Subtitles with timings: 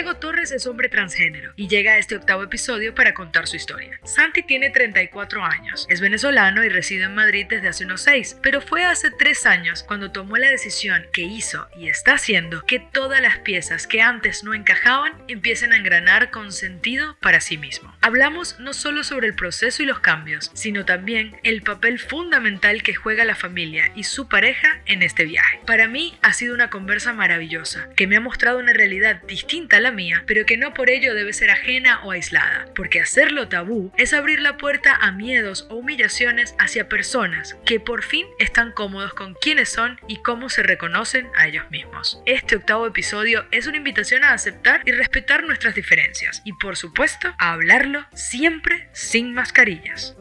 [0.00, 4.00] Santiago Torres es hombre transgénero y llega a este octavo episodio para contar su historia.
[4.02, 8.62] Santi tiene 34 años, es venezolano y reside en Madrid desde hace unos 6, pero
[8.62, 13.20] fue hace 3 años cuando tomó la decisión que hizo y está haciendo que todas
[13.20, 17.94] las piezas que antes no encajaban empiecen a engranar con sentido para sí mismo.
[18.00, 22.94] Hablamos no solo sobre el proceso y los cambios, sino también el papel fundamental que
[22.94, 25.60] juega la familia y su pareja en este viaje.
[25.66, 29.80] Para mí ha sido una conversa maravillosa, que me ha mostrado una realidad distinta a
[29.80, 33.92] la mía, pero que no por ello debe ser ajena o aislada, porque hacerlo tabú
[33.96, 39.14] es abrir la puerta a miedos o humillaciones hacia personas que por fin están cómodos
[39.14, 42.20] con quiénes son y cómo se reconocen a ellos mismos.
[42.26, 47.34] Este octavo episodio es una invitación a aceptar y respetar nuestras diferencias y por supuesto
[47.38, 50.16] a hablarlo siempre sin mascarillas.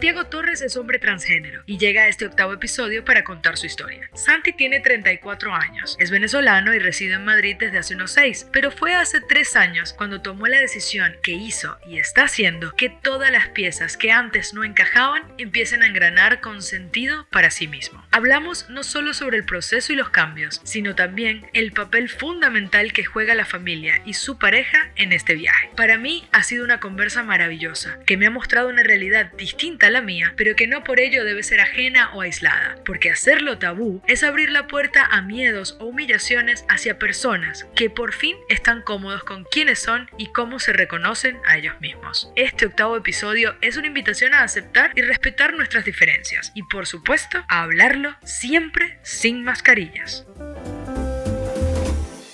[0.00, 4.08] Santiago Torres es hombre transgénero y llega a este octavo episodio para contar su historia.
[4.14, 8.70] Santi tiene 34 años, es venezolano y reside en Madrid desde hace unos 6, pero
[8.70, 13.30] fue hace 3 años cuando tomó la decisión que hizo y está haciendo que todas
[13.30, 18.02] las piezas que antes no encajaban empiecen a engranar con sentido para sí mismo.
[18.10, 23.04] Hablamos no solo sobre el proceso y los cambios, sino también el papel fundamental que
[23.04, 25.68] juega la familia y su pareja en este viaje.
[25.76, 30.02] Para mí ha sido una conversa maravillosa, que me ha mostrado una realidad distinta la
[30.02, 34.22] mía, pero que no por ello debe ser ajena o aislada, porque hacerlo tabú es
[34.22, 39.44] abrir la puerta a miedos o humillaciones hacia personas que por fin están cómodos con
[39.44, 42.30] quiénes son y cómo se reconocen a ellos mismos.
[42.36, 47.44] Este octavo episodio es una invitación a aceptar y respetar nuestras diferencias y por supuesto
[47.48, 50.26] a hablarlo siempre sin mascarillas.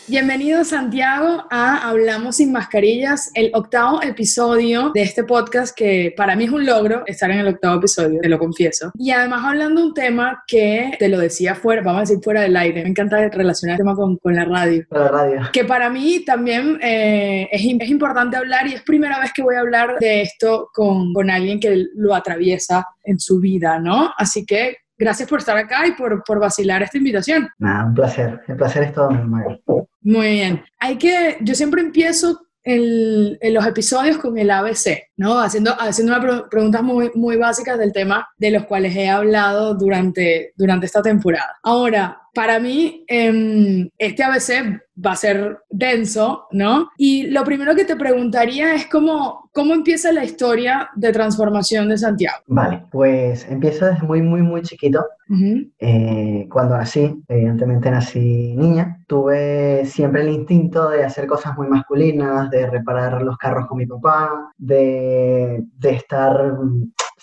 [0.08, 6.44] Bienvenido Santiago a Hablamos sin mascarillas, el octavo episodio de este podcast que para mí
[6.44, 8.92] es un logro estar en el octavo episodio, te lo confieso.
[8.96, 12.42] Y además hablando de un tema que te lo decía fuera, vamos a decir fuera
[12.42, 14.84] del aire, me encanta relacionar el tema con, con la radio.
[14.90, 15.40] La radio.
[15.52, 19.56] Que para mí también eh, es, es, importante hablar y es primera vez que voy
[19.56, 24.12] a hablar de esto con, con alguien que lo atraviesa en su vida, ¿no?
[24.16, 27.48] Así que gracias por estar acá y por, por vacilar esta invitación.
[27.58, 28.40] Nada, un placer.
[28.48, 29.60] El placer es todo mío,
[30.02, 30.64] Muy bien.
[30.78, 35.38] Hay que, yo siempre empiezo en, en, los episodios con el ABC, ¿no?
[35.38, 40.52] Haciendo, haciendo unas preguntas muy, muy básicas del tema de los cuales he hablado durante,
[40.56, 41.56] durante esta temporada.
[41.62, 46.90] Ahora, para mí, eh, este ABC va a ser denso, ¿no?
[46.98, 51.96] Y lo primero que te preguntaría es cómo, cómo empieza la historia de transformación de
[51.96, 52.36] Santiago.
[52.46, 55.02] Vale, pues empieza desde muy, muy, muy chiquito.
[55.30, 55.72] Uh -huh.
[55.78, 62.50] eh, cuando nací, evidentemente nací niña, tuve siempre el instinto de hacer cosas muy masculinas,
[62.50, 66.54] de reparar los carros con mi papá, de, de estar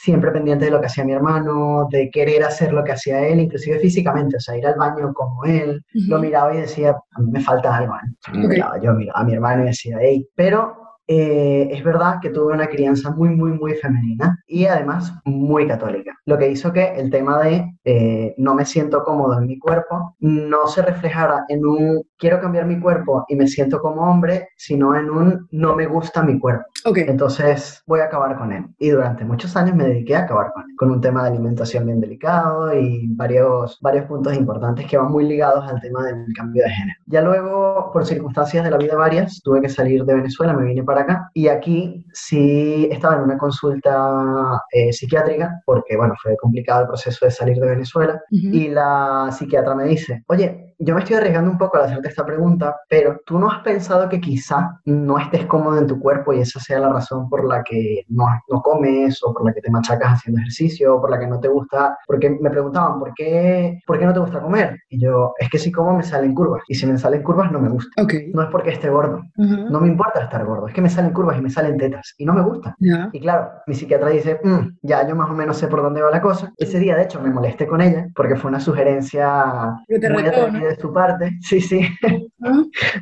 [0.04, 3.40] siempre pendiente de lo que hacía mi hermano, de querer hacer lo que hacía él,
[3.40, 6.10] inclusive físicamente, o sea, ir al baño como él, uh -huh.
[6.10, 8.30] lo miraba y decía, a mí me falta algo, ¿eh?
[8.30, 8.48] okay.
[8.48, 10.76] miraba, yo miraba a mi hermano y decía, hey, pero
[11.08, 16.18] eh, es verdad que tuve una crianza muy, muy, muy femenina y además muy católica,
[16.26, 20.16] lo que hizo que el tema de eh, no me siento cómodo en mi cuerpo
[20.20, 24.96] no se reflejara en un quiero cambiar mi cuerpo y me siento como hombre, sino
[24.96, 26.66] en un no me gusta mi cuerpo.
[26.86, 27.06] Okay.
[27.08, 28.66] Entonces voy a acabar con él.
[28.78, 31.86] Y durante muchos años me dediqué a acabar con él, con un tema de alimentación
[31.86, 36.64] bien delicado y varios, varios puntos importantes que van muy ligados al tema del cambio
[36.64, 37.00] de género.
[37.08, 40.84] Ya luego, por circunstancias de la vida varias, tuve que salir de Venezuela, me vine
[40.84, 46.82] para acá y aquí sí estaba en una consulta eh, psiquiátrica porque, bueno, fue complicado
[46.82, 48.54] el proceso de salir de Venezuela uh -huh.
[48.54, 52.26] y la psiquiatra me dice, oye, yo me estoy arriesgando un poco al hacerte esta
[52.26, 56.40] pregunta, pero tú no has pensado que quizá no estés cómodo en tu cuerpo y
[56.40, 59.72] esa sea la razón por la que no, no comes o por la que te
[59.72, 63.80] machacas haciendo ejercicio o por la que no te gusta, porque me preguntaban, ¿por qué,
[63.86, 64.80] ¿por qué no te gusta comer?
[64.90, 67.60] Y yo, es que si como me salen curvas y si me salen curvas no
[67.60, 68.02] me gusta.
[68.02, 68.32] Okay.
[68.34, 69.70] No es porque esté gordo, uh -huh.
[69.70, 72.26] no me importa estar gordo, es que me salen curvas y me salen tetas y
[72.26, 72.76] no me gusta.
[72.80, 73.10] Yeah.
[73.12, 76.12] Y claro, mi psiquiatra dice, mmm, ya yo más o menos sé por dónde va
[76.12, 76.52] la cosa.
[76.58, 80.82] Ese día, de hecho, me molesté con ella porque fue una sugerencia muy atrevida de
[80.82, 81.32] su parte.
[81.44, 81.82] Sí, sí.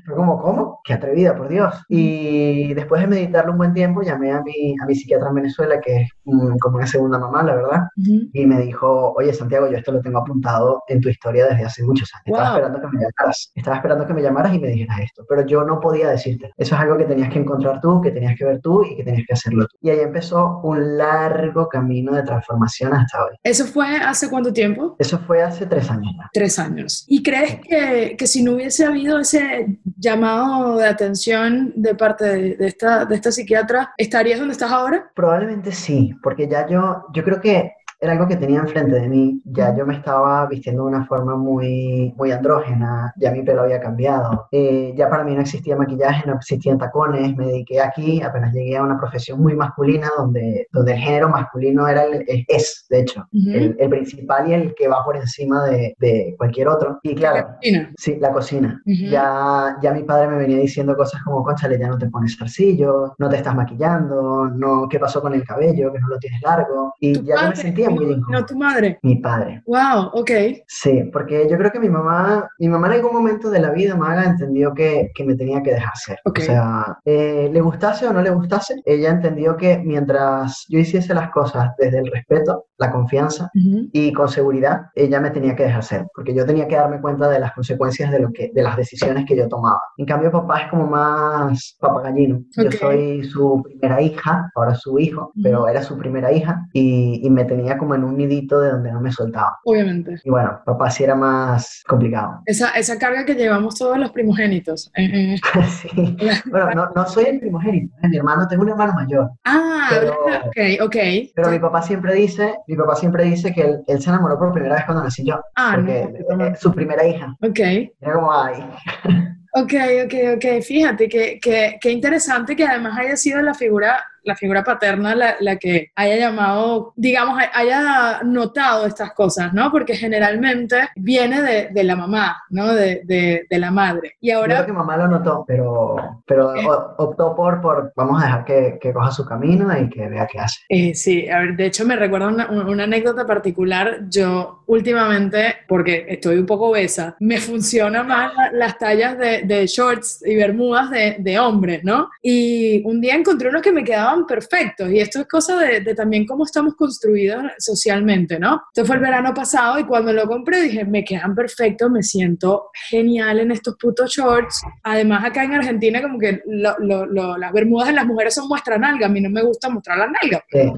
[0.06, 0.80] Fue como, ¿cómo?
[0.84, 1.74] Qué atrevida, por Dios.
[1.88, 5.80] Y después de meditarlo un buen tiempo, llamé a mi, a mi psiquiatra en Venezuela,
[5.80, 8.30] que es um, como una segunda mamá, la verdad, uh -huh.
[8.34, 11.84] y me dijo, oye, Santiago, yo esto lo tengo apuntado en tu historia desde hace
[11.84, 12.26] muchos años.
[12.28, 12.38] Wow.
[12.38, 13.52] Estaba esperando que me llamaras.
[13.56, 16.52] Estaba esperando que me llamaras y me dijeras esto, pero yo no podía decirte.
[16.58, 19.04] Eso es algo que tenías que encontrar tú, que tenías que ver tú y que
[19.04, 19.78] tenías que hacerlo tú.
[19.82, 23.36] Y ahí empezó un largo camino de transformación hasta hoy.
[23.44, 24.96] ¿Eso fue hace cuánto tiempo?
[25.00, 26.30] Eso fue hace tres años ya.
[26.34, 27.06] Tres años.
[27.08, 32.56] ¿Y crees que, que si no hubiese habido ese llamado de atención de parte de,
[32.56, 35.12] de, esta, de esta psiquiatra, ¿estarías donde estás ahora?
[35.16, 39.42] Probablemente sí, porque ya yo, yo creo que era algo que tenía enfrente de mí.
[39.46, 43.80] Ya yo me estaba vistiendo de una forma muy, muy andrógena, ya mi pelo había
[43.80, 48.54] cambiado, eh, ya para mí no existía maquillaje, no existían tacones, me dediqué aquí, apenas
[48.54, 53.02] llegué a una profesión muy masculina donde, donde el género masculino era el, es, de
[53.02, 57.00] hecho, el, el, principal y el que va por encima de, de cualquier otro.
[57.04, 57.94] Y claro, la cocina.
[57.98, 58.82] Sí, la cocina.
[58.86, 63.14] ya, ya mi padre me venía diciendo cosas como, conchale, ya no te pones zarcillo,
[63.20, 65.94] no te estás maquillando, no, ¿qué pasó con el cabello?
[65.94, 66.96] Que no lo tienes largo.
[67.00, 68.40] Y ya yo me sentía muy incómodo.
[68.40, 69.00] ¿No tu madre?
[69.04, 69.62] Mi padre.
[69.66, 70.32] Wow, ok.
[70.68, 73.96] Sí, porque yo creo que mi mamá, mi mamá en algún momento de la vida,
[73.96, 76.20] Maga, entendió que, que me tenía que dejar ser.
[76.26, 76.44] Okay.
[76.44, 81.14] O sea, eh, le gustase o no le gustase, ella entendió que mientras yo hiciese
[81.14, 83.90] las cosas desde el respeto, la confianza uh -huh.
[83.94, 87.30] y con seguridad, ella me tenía que dejar ser, porque yo tenía que darme cuenta
[87.30, 89.82] de las consecuencias de, lo que, de las decisiones que yo tomaba.
[89.98, 92.42] En cambio, papá es como más papagallino.
[92.58, 92.70] Okay.
[92.70, 95.44] Yo soy su primera hija, ahora su hijo, uh -huh.
[95.44, 98.92] pero era su primera hija y, y, me tenía como en un nidito de donde
[98.92, 99.58] no me soltaba.
[99.66, 100.22] Obviamente.
[100.24, 102.44] Y bueno, papá sí era más complicado.
[102.46, 104.92] Esa, esa carga que llevamos todos los primogénitos.
[104.96, 105.36] Eh, eh.
[105.68, 106.16] sí.
[106.46, 109.32] Bueno, no, no soy el primogénito, mi hermano, tengo un hermano mayor.
[109.46, 110.14] Ah, pero,
[110.46, 110.96] ok, ok.
[111.34, 114.54] Pero mi papá siempre dice, mi papá siempre dice que él, él se enamoró por
[114.54, 115.42] primera vez cuando nací yo.
[115.56, 117.36] Ah, porque no, es su primera hija.
[117.42, 117.60] Ok.
[117.60, 118.64] Era como, ay.
[119.54, 119.74] Ok,
[120.06, 120.62] ok, ok.
[120.64, 125.36] Fíjate que, que, que interesante que además haya sido la figura la figura paterna la,
[125.40, 129.72] la, que haya llamado, digamos, haya notado estas cosas, ¿no?
[129.72, 132.74] Porque generalmente viene de, de la mamá, ¿no?
[132.74, 134.16] De, de, de, la madre.
[134.20, 134.56] Y ahora...
[134.56, 135.96] Yo creo que mamá lo notó, pero,
[136.26, 136.66] pero eh,
[136.98, 140.40] optó por, por, vamos a dejar que, que, coja su camino y que vea qué
[140.40, 140.60] hace.
[140.70, 144.02] Eh, sí, a ver, de hecho me recuerda una, una, anécdota particular.
[144.10, 150.24] Yo últimamente, porque estoy un poco obesa, me funcionan más las tallas de, de shorts
[150.26, 152.10] y bermudas de, de hombres, ¿no?
[152.22, 155.96] Y un día encontré unos que me quedaban perfectos y esto es cosa de, de,
[155.96, 158.62] también cómo estamos construidos socialmente, ¿no?
[158.74, 162.70] Esto fue el verano pasado y cuando lo compré dije, me quedan perfectos, me siento
[162.90, 164.62] genial en estos putos shorts.
[164.84, 168.48] Además acá en Argentina como que lo, lo, lo, las bermudas de las mujeres son
[168.48, 170.44] muestra nalga, a mí no me gusta mostrar las nalgas.
[170.52, 170.72] Sí,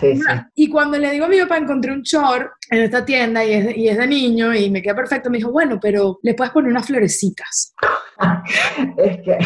[0.00, 0.32] sí, sí.
[0.54, 3.64] Y cuando le digo a mi papá, encontré un short en esta tienda y es,
[3.66, 6.52] de, y es de niño y me queda perfecto, me dijo, bueno, pero le puedes
[6.52, 7.74] poner unas florecitas.
[8.96, 9.38] es que...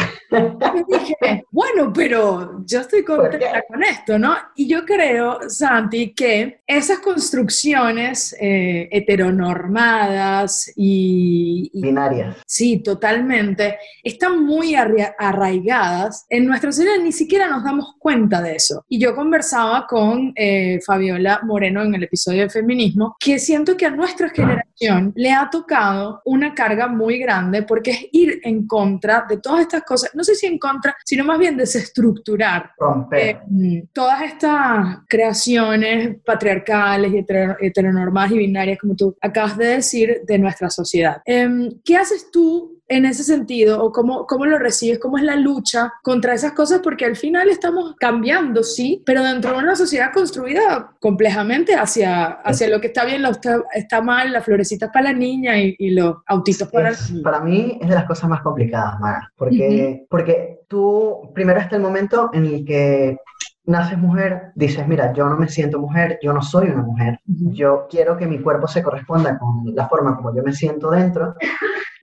[0.87, 4.35] dije, bueno, pero yo estoy contenta con esto, ¿no?
[4.55, 12.37] Y yo creo, Santi, que esas construcciones eh, heteronormadas y, y, Binarias.
[12.45, 13.77] Sí, totalmente.
[14.03, 18.85] Están muy arraigadas en nuestra sociedad, ni siquiera nos damos cuenta de eso.
[18.87, 23.85] Y yo conversaba con eh, Fabiola Moreno en el episodio de feminismo, que siento que
[23.85, 29.25] a nuestra generación le ha tocado una carga muy grande porque es ir en contra
[29.27, 32.71] de todas estas cosas, no sé si en contra, sino más bien desestructurar
[33.11, 33.39] eh,
[33.93, 37.25] todas estas creaciones patriarcales y
[37.65, 41.21] heteronormadas y binarias, como tú acabas de decir, de nuestra sociedad.
[41.25, 45.35] Eh, ¿Qué haces tú en ese sentido o cómo, cómo lo recibes, cómo es la
[45.35, 50.11] lucha contra esas cosas, porque al final estamos cambiando, sí, pero dentro de una sociedad
[50.11, 55.11] construida complejamente hacia, hacia lo que está bien, lo está, está mal, las florecitas para
[55.11, 58.41] la niña y, y los autitos para es, Para mí es de las cosas más
[58.41, 60.07] complicadas, Mara, porque, uh -huh.
[60.09, 63.17] porque tú, primero está el momento en el que
[63.65, 67.85] naces mujer, dices, mira, yo no me siento mujer, yo no soy una mujer, yo
[67.87, 71.35] quiero que mi cuerpo se corresponda con la forma como yo me siento dentro,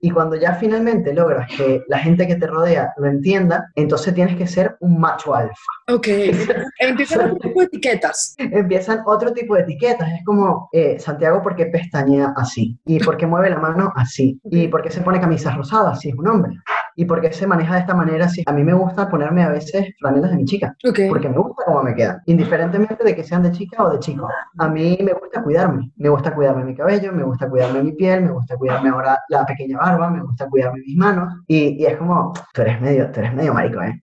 [0.01, 4.35] y cuando ya finalmente logras que la gente que te rodea lo entienda, entonces tienes
[4.35, 5.55] que ser un macho alfa.
[5.89, 6.07] Ok,
[6.79, 8.35] empiezan otro tipo de etiquetas.
[8.37, 10.09] Empiezan otro tipo de etiquetas.
[10.11, 12.77] Es como, eh, Santiago, ¿por qué pestañea así?
[12.85, 14.39] ¿Y por qué mueve la mano así?
[14.45, 16.57] ¿Y por qué se pone camisas rosadas si es un hombre?
[16.99, 18.27] ¿Y por qué se maneja de esta manera?
[18.27, 21.07] Si a mí me gusta ponerme a veces franelas de mi chica, okay.
[21.07, 24.27] porque me gusta cómo me quedan, indiferentemente de que sean de chica o de chico.
[24.57, 28.23] A mí me gusta cuidarme, me gusta cuidarme mi cabello, me gusta cuidarme mi piel,
[28.23, 31.97] me gusta cuidarme ahora la pequeña barba, me gusta cuidarme mis manos, y, y es
[31.97, 34.01] como, tú eres medio, tú eres medio marico, ¿eh?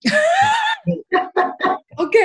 [1.97, 2.15] Ok.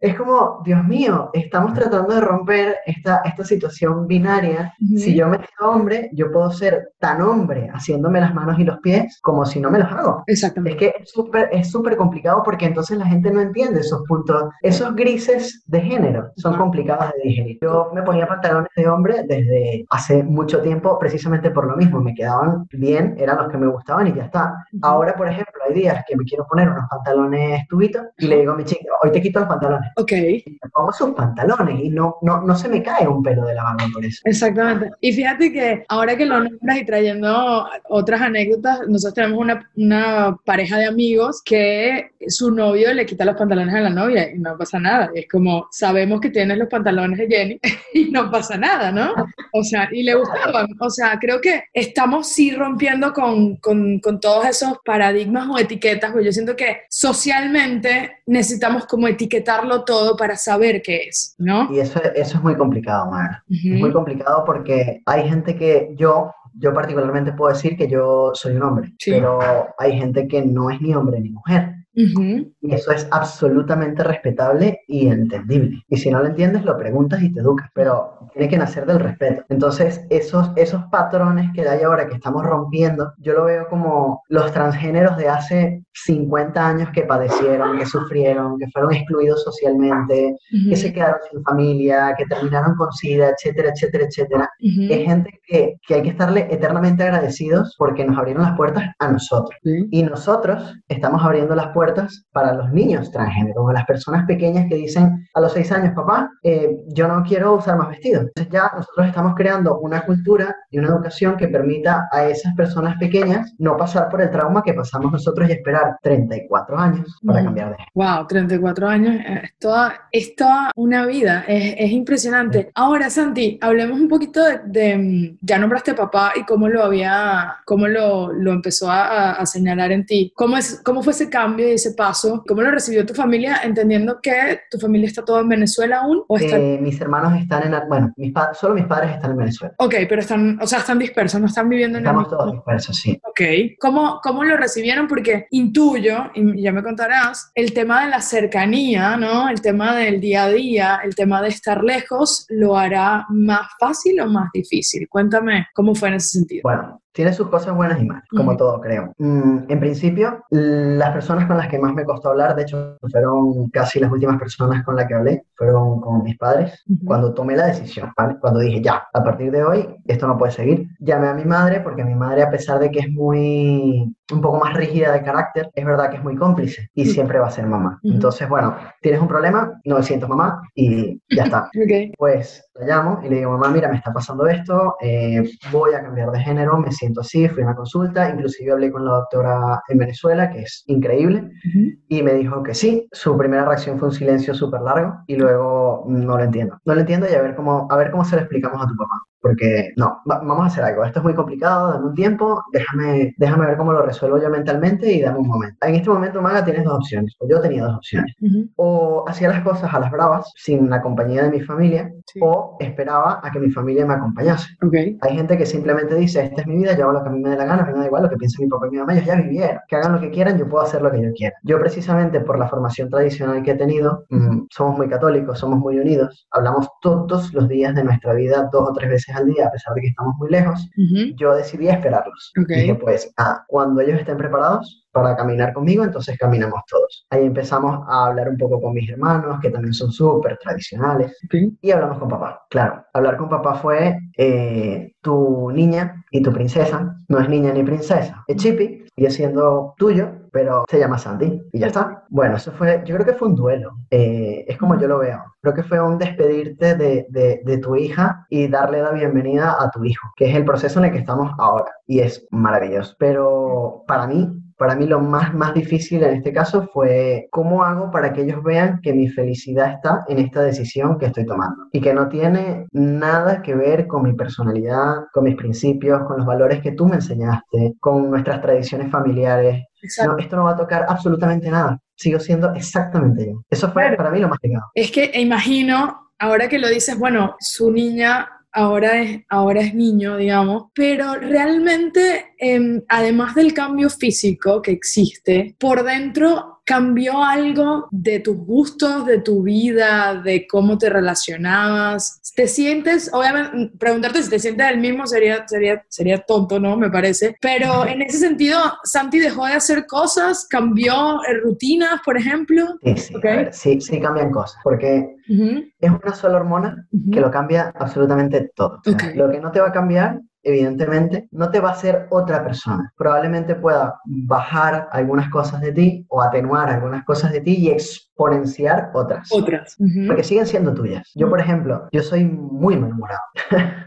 [0.00, 4.74] Es como, Dios mío, estamos tratando de romper esta, esta situación binaria.
[4.80, 4.98] Uh -huh.
[4.98, 8.78] Si yo me siento hombre, yo puedo ser tan hombre haciéndome las manos y los
[8.78, 10.22] pies como si no me los hago.
[10.26, 10.86] Exactamente.
[10.86, 14.44] Es que es súper es súper complicado porque entonces la gente no entiende esos puntos.
[14.62, 16.58] Esos grises de género son uh -huh.
[16.58, 17.58] complicados de digerir.
[17.62, 22.00] Yo me ponía pantalones de hombre desde hace mucho tiempo precisamente por lo mismo.
[22.00, 24.44] Me quedaban bien, eran los que me gustaban y ya está.
[24.44, 24.80] Uh -huh.
[24.82, 28.52] Ahora, por ejemplo, hay días que me quiero poner unos pantalones tubitos y le digo
[28.52, 29.85] a mi chica, hoy te quito los pantalones.
[29.96, 30.12] Ok.
[30.12, 33.64] me pongo sus pantalones y no, no, no se me cae un pelo de la
[33.64, 34.20] barba por eso.
[34.24, 34.90] Exactamente.
[35.00, 40.36] Y fíjate que ahora que lo nombras y trayendo otras anécdotas, nosotros tenemos una, una
[40.44, 44.56] pareja de amigos que su novio le quita los pantalones a la novia y no
[44.56, 45.10] pasa nada.
[45.14, 47.60] Es como, sabemos que tienes los pantalones de Jenny
[47.94, 49.12] y no pasa nada, ¿no?
[49.52, 50.66] O sea, y le gustaban.
[50.80, 56.10] O sea, creo que estamos sí rompiendo con, con, con todos esos paradigmas o etiquetas,
[56.10, 61.68] porque yo siento que socialmente necesitamos como etiquetarlo todo para saber qué es, ¿no?
[61.72, 63.44] Y eso, eso es muy complicado, Mara.
[63.48, 68.56] Es muy complicado porque hay gente que yo, yo particularmente puedo decir que yo soy
[68.56, 69.12] un hombre, Sí.
[69.12, 69.38] pero
[69.78, 71.74] hay gente que no es ni hombre ni mujer.
[71.96, 75.82] Y eso es absolutamente respetable y entendible.
[75.88, 79.00] Y si no lo entiendes, lo preguntas y te educas, pero tiene que nacer del
[79.00, 79.44] respeto.
[79.48, 84.52] Entonces, esos, esos patrones que hay ahora que estamos rompiendo, yo lo veo como los
[84.52, 90.36] transgéneros de hace 50 años que padecieron, que sufrieron, que fueron excluidos socialmente,
[90.68, 94.50] que se quedaron sin familia, que terminaron con SIDA, etcétera, etcétera, etcétera.
[94.60, 99.10] Es gente que, que hay que estarle eternamente agradecidos porque nos abrieron las puertas a
[99.10, 99.58] nosotros.
[99.62, 101.85] Y nosotros estamos abriendo las puertas
[102.32, 106.30] para los niños transgéneros, o las personas pequeñas que dicen a los seis años, papá,
[106.42, 108.24] eh, yo no quiero usar más vestidos.
[108.26, 112.96] Entonces ya nosotros estamos creando una cultura y una educación que permita a esas personas
[112.98, 117.44] pequeñas no pasar por el trauma que pasamos nosotros y esperar 34 años para Mm.
[117.44, 117.90] cambiar de género.
[117.94, 122.70] Wow, 34 años, eh, es toda, es toda una vida, es, es impresionante.
[122.74, 127.56] Ahora, Santi, hablemos un poquito de, de, mm, ya nombraste papá y cómo lo había,
[127.64, 130.32] cómo lo, lo empezó a, a- señalar en ti.
[130.34, 132.42] ¿Cómo, es, ¿Cómo fue ese cambio ese paso?
[132.46, 136.24] ¿Cómo lo recibió tu familia, entendiendo que tu familia está toda en Venezuela aún?
[136.28, 136.58] ¿O está...
[136.58, 139.74] Eh, mis hermanos están en, bueno, mis solo mis padres están en Venezuela.
[139.78, 142.96] Ok, pero están, o sea, están dispersos, no están viviendo en el Estamos todos dispersos,
[142.96, 143.20] sí.
[143.22, 143.40] Ok,
[143.78, 145.06] ¿Cómo, ¿cómo lo recibieron?
[145.06, 149.48] Porque intuyo, y ya me contarás, el tema de la cercanía, ¿no?
[149.48, 154.20] El tema del día a día, el tema de estar lejos, lo hará más fácil
[154.20, 155.08] o más difícil.
[155.08, 156.62] Cuéntame cómo fue en ese sentido.
[156.64, 159.14] Bueno, tiene sus cosas buenas y malas, como todo creo.
[159.16, 163.70] Mm, en principio, las personas con las que más me costó hablar, de hecho, fueron
[163.70, 167.68] casi las últimas personas con las que hablé, fueron con mis padres, cuando tomé la
[167.68, 168.36] decisión, ¿vale?
[168.38, 170.88] Cuando dije, ya, a partir de hoy, esto no puede seguir.
[170.98, 174.58] Llamé a mi madre, porque mi madre, a pesar de que es muy, un poco
[174.58, 177.66] más rígida de carácter, es verdad que es muy cómplice y siempre va a ser
[177.66, 177.98] mamá.
[178.02, 181.70] Entonces, bueno, tienes un problema, 900 mamá y ya está.
[181.76, 182.14] Ok.
[182.18, 186.02] Pues la llamo y le digo, mamá, mira, me está pasando esto, eh, voy a
[186.02, 189.82] cambiar de género, me siento así, fui a una consulta, inclusive hablé con la doctora
[189.88, 191.98] en Venezuela, que es increíble, Ujú.
[192.08, 193.08] y me dijo que sí.
[193.12, 196.78] Su primera reacción fue un silencio súper largo y luego no lo entiendo.
[196.84, 198.96] No lo entiendo y a ver cómo, a ver cómo se lo explicamos a tu
[198.96, 199.14] papá.
[199.46, 201.04] Porque no, va- vamos a hacer algo.
[201.04, 205.10] Esto es muy complicado, dame un tiempo, déjame, déjame ver cómo lo resuelvo yo mentalmente
[205.12, 205.76] y dame un momento.
[205.86, 208.34] En este momento, Maga, tienes dos opciones, o yo tenía dos opciones.
[208.40, 208.68] Ujú.
[208.76, 212.40] O hacía las cosas a las bravas, sin la compañía de mi familia, Sí.
[212.42, 214.66] o esperaba a que mi familia me acompañase.
[214.84, 214.94] Ok.
[215.20, 217.40] Hay gente que simplemente dice, esta es mi vida, yo hago lo que a mí
[217.40, 219.12] me dé la gana, me da igual lo que piense mi papá y mi mamá,
[219.14, 221.54] ellos ya vivieron, que hagan lo que quieran, yo puedo hacer lo que yo quiera.
[221.62, 225.98] Yo precisamente por la formación tradicional que he tenido, mm, somos muy católicos, somos muy
[226.00, 229.70] unidos, hablamos todos los días de nuestra vida, dos o tres veces al día, a
[229.70, 230.88] pesar de que estamos muy lejos,
[231.36, 232.52] yo decidí esperarlos.
[232.60, 232.68] Ok.
[232.68, 237.26] Dije, pues, ah, cuando ellos estén preparados para caminar conmigo, entonces caminamos todos.
[237.30, 241.38] Ahí empezamos a hablar un poco con mis hermanos, que también son súper tradicionales,
[241.80, 242.66] y hablamos con papá.
[242.68, 247.82] Claro, hablar con papá fue eh, tu niña y tu princesa, no es niña ni
[247.82, 252.24] princesa, es Chippy, sigue siendo tuyo, pero se llama Sandy y ya está.
[252.30, 255.44] Bueno, eso fue, yo creo que fue un duelo, eh, es como yo lo veo.
[255.60, 259.90] Creo que fue un despedirte de, de, de tu hija y darle la bienvenida a
[259.90, 263.14] tu hijo, que es el proceso en el que estamos ahora y es maravilloso.
[263.18, 268.10] Pero para mí, para mí lo más, más difícil en este caso fue cómo hago
[268.10, 272.00] para que ellos vean que mi felicidad está en esta decisión que estoy tomando y
[272.00, 276.82] que no tiene nada que ver con mi personalidad, con mis principios, con los valores
[276.82, 279.84] que tú me enseñaste, con nuestras tradiciones familiares.
[280.24, 281.98] No, esto no va a tocar absolutamente nada.
[282.14, 283.62] Sigo siendo exactamente yo.
[283.68, 284.16] Eso fue Claro.
[284.18, 284.84] para mí lo más pegado.
[284.94, 290.36] Es que imagino, ahora que lo dices, bueno, su niña ahora es, ahora es niño,
[290.36, 298.38] digamos, pero realmente, em, además del cambio físico que existe, por dentro cambió algo de
[298.38, 302.40] tus gustos, de tu vida, de cómo te relacionabas.
[302.54, 306.96] ¿Te sientes, obviamente, preguntarte si te sientes el mismo sería, sería, sería tonto, ¿no?
[306.96, 307.56] Me parece.
[307.60, 312.84] Pero en ese sentido, Santi dejó de hacer cosas, cambió eh, rutinas, por ejemplo.
[313.02, 313.44] Sí, sí, Ok.
[313.44, 318.70] a ver, sí, sí cambian cosas, porque es una sola hormona que lo cambia absolutamente
[318.76, 319.00] todo.
[319.04, 319.34] O sea, Ok.
[319.34, 323.12] Lo que no te va a cambiar evidentemente, no te va a hacer otra persona.
[323.16, 329.10] Probablemente pueda bajar algunas cosas de ti o atenuar algunas cosas de ti y exponenciar
[329.14, 329.48] otras.
[329.52, 329.96] Otras.
[330.26, 331.30] Porque siguen siendo tuyas.
[331.36, 333.42] Yo, por ejemplo, yo soy muy malhumorado.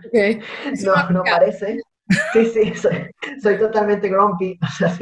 [0.10, 0.42] Okay.
[0.86, 1.78] no, no parece,
[2.34, 2.74] Sí, sí,
[3.42, 4.58] soy, totalmente grumpy.
[4.64, 4.94] O sea,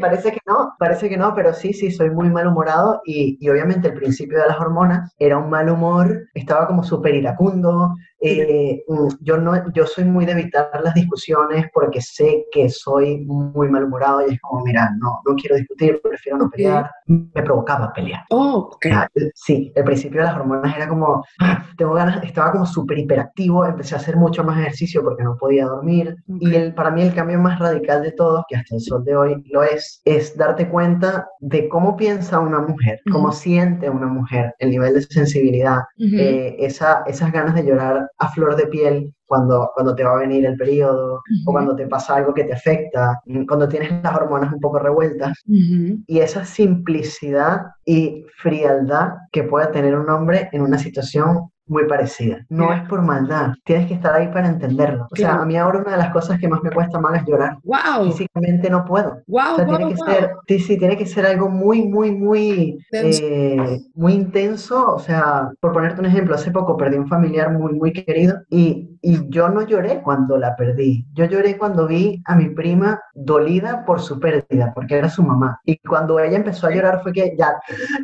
[0.00, 3.88] parece que no, parece que no, pero sí, sí, soy muy malhumorado y, y obviamente
[3.88, 7.94] el principio de las hormonas era un mal humor, estaba como súper iracundo,
[8.26, 13.18] eh, mm, yo, no, yo soy muy de evitar las discusiones porque sé que soy
[13.24, 16.90] muy malhumorado y es como, mira, no, no quiero discutir, prefiero no pelear.
[17.06, 18.24] Me provocaba pelear.
[18.30, 18.92] Oh, okay.
[19.34, 23.64] sí, el principio de las hormonas era como, ah, tengo ganas, estaba como súper hiperactivo,
[23.64, 26.16] empecé a hacer mucho más ejercicio porque no podía dormir.
[26.26, 29.16] Y el, para mí el cambio más radical de todos, que hasta el sol de
[29.16, 34.54] hoy lo es, es darte cuenta de cómo piensa una mujer, cómo siente una mujer,
[34.58, 39.70] el nivel de sensibilidad, eh, esa, esas ganas de llorar a flor de piel cuando,
[39.74, 43.20] cuando te va a venir el periodo o cuando te pasa algo que te afecta,
[43.46, 45.38] cuando tienes las hormonas un poco revueltas.
[45.46, 52.44] Y esa simplicidad y frialdad que puede tener un hombre en una situación muy parecida.
[52.48, 55.06] No es por maldad, tienes que estar ahí para entenderlo.
[55.10, 57.26] O sea, a mí ahora una de las cosas que más me cuesta más es
[57.26, 57.58] llorar.
[57.64, 58.06] Wow.
[58.06, 59.22] Físicamente no puedo.
[59.26, 62.78] Wow, o sea, tiene que ser, sí, sí, tiene que ser algo muy, muy, muy,
[62.92, 64.94] eh, muy intenso.
[64.94, 68.95] O sea, por ponerte un ejemplo, hace poco perdí un familiar muy, muy querido y,
[69.06, 71.06] y yo no lloré cuando la perdí.
[71.14, 75.60] Yo lloré cuando vi a mi prima dolida por su pérdida, porque era su mamá.
[75.64, 77.56] Y cuando ella empezó a llorar fue que ya,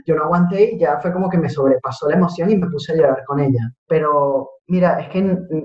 [0.07, 2.93] yo no aguanté y ya fue como que me sobrepasó la emoción y me puse
[2.93, 3.73] a llorar con ella.
[3.89, 5.23] Pero mira, es que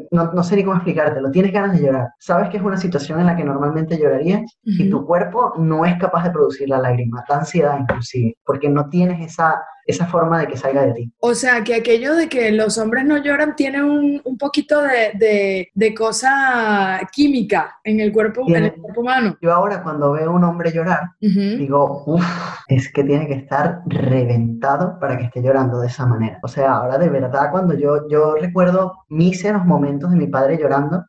[0.10, 1.30] no, no, sé ni cómo explicártelo.
[1.30, 2.08] Tienes ganas de llorar.
[2.18, 6.00] Sabes que es una situación en la que normalmente llorarías y tu cuerpo no es
[6.00, 10.48] capaz de producir la lágrima, da ansiedad inclusive, porque no tienes esa esa forma de
[10.48, 11.12] que salga de ti.
[11.20, 15.12] O sea, que aquello de que los hombres no lloran tiene un, un poquito de,
[15.18, 19.38] de, de, cosa química en el, cuerpo, en el cuerpo humano.
[19.42, 22.26] Yo ahora cuando veo a un hombre llorar, digo, uff,
[22.68, 26.40] es que tiene que estar reventado para que esté llorando de esa manera.
[26.44, 31.06] O sea, ahora de verdad, cuando yo, yo recuerdo míseros momentos de mi padre llorando,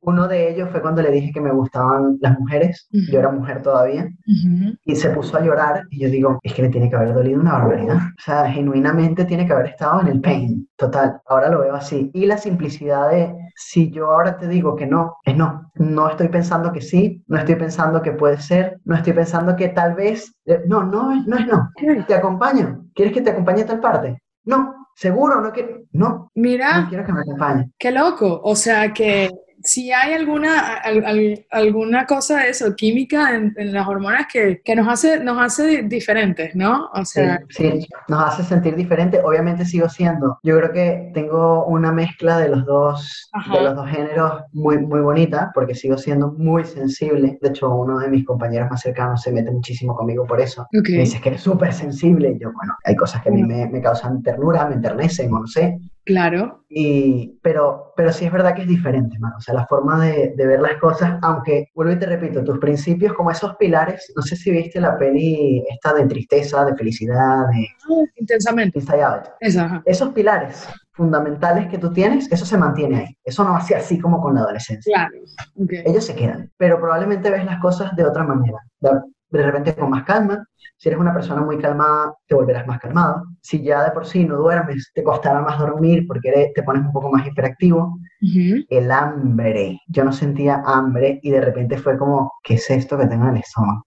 [0.00, 3.62] uno de ellos fue cuando le dije que me gustaban las mujeres, yo era mujer
[3.62, 4.08] todavía,
[4.84, 7.40] y se puso a llorar y yo digo, es que le tiene que haber dolido
[7.40, 7.98] una barbaridad.
[8.16, 11.20] O sea, genuinamente tiene que haber estado en el pain, total.
[11.26, 12.10] Ahora lo veo así.
[12.14, 15.70] Y la simplicidad de, si yo ahora te digo que no, es no.
[15.74, 19.68] No estoy pensando que sí, no estoy pensando que puede ser, no estoy pensando que
[19.68, 21.70] tal vez, eh, no, no, no es no.
[22.06, 22.86] Te acompaño.
[22.94, 24.22] ¿Quieres que te acompañe a tal parte?
[24.44, 24.74] No.
[24.94, 25.40] ¿Seguro?
[25.40, 25.82] No quiero.
[25.92, 26.30] No.
[26.34, 26.80] Mira.
[26.80, 27.70] No quiero que me acompañe.
[27.78, 28.40] Qué loco.
[28.42, 29.30] O sea que
[29.68, 30.80] si hay alguna,
[31.50, 36.54] alguna cosa de eso, química en, las hormonas que, que, nos, hace, nos hace diferentes,
[36.56, 36.88] ¿no?
[36.94, 39.20] O sea, sí, nos hace sentir diferentes.
[39.22, 43.90] Obviamente sigo siendo, yo creo que tengo una mezcla de los dos, de los dos
[43.90, 47.38] géneros muy, muy bonita, porque sigo siendo muy sensible.
[47.42, 50.66] De hecho, uno de mis compañeros más cercanos se mete muchísimo conmigo por eso.
[50.72, 52.30] Me dice que eres súper sensible.
[52.30, 55.40] Y yo, bueno, hay cosas que a mí me, me causan ternura, me enternecen o
[55.40, 55.78] no sé.
[56.08, 56.64] Claro.
[56.70, 59.34] Y, pero, pero sí es verdad que es diferente, mano.
[59.36, 62.58] O sea, la forma de, de, ver las cosas, aunque, vuelvo y te repito, tus
[62.58, 67.48] principios como esos pilares, no sé si viste la peli esta de tristeza, de felicidad,
[67.50, 67.68] de...
[67.90, 68.78] Ah, intensamente.
[68.78, 73.18] Esa, Esos pilares fundamentales que tú tienes, eso se mantiene ahí.
[73.22, 74.90] Eso no hace así como con la adolescencia.
[74.94, 75.82] Claro.
[75.84, 78.56] Ellos se quedan, pero probablemente ves las cosas de otra manera.
[79.30, 80.44] De repente con más calma,
[80.76, 83.24] si eres una persona muy calmada, te volverás más calmado.
[83.42, 86.92] Si ya de por sí no duermes, te costará más dormir porque te pones un
[86.92, 87.98] poco más hiperactivo.
[88.70, 89.80] El hambre.
[89.88, 93.36] Yo no sentía hambre y de repente fue como, ¿qué es esto que tengo en
[93.36, 93.82] el estómago?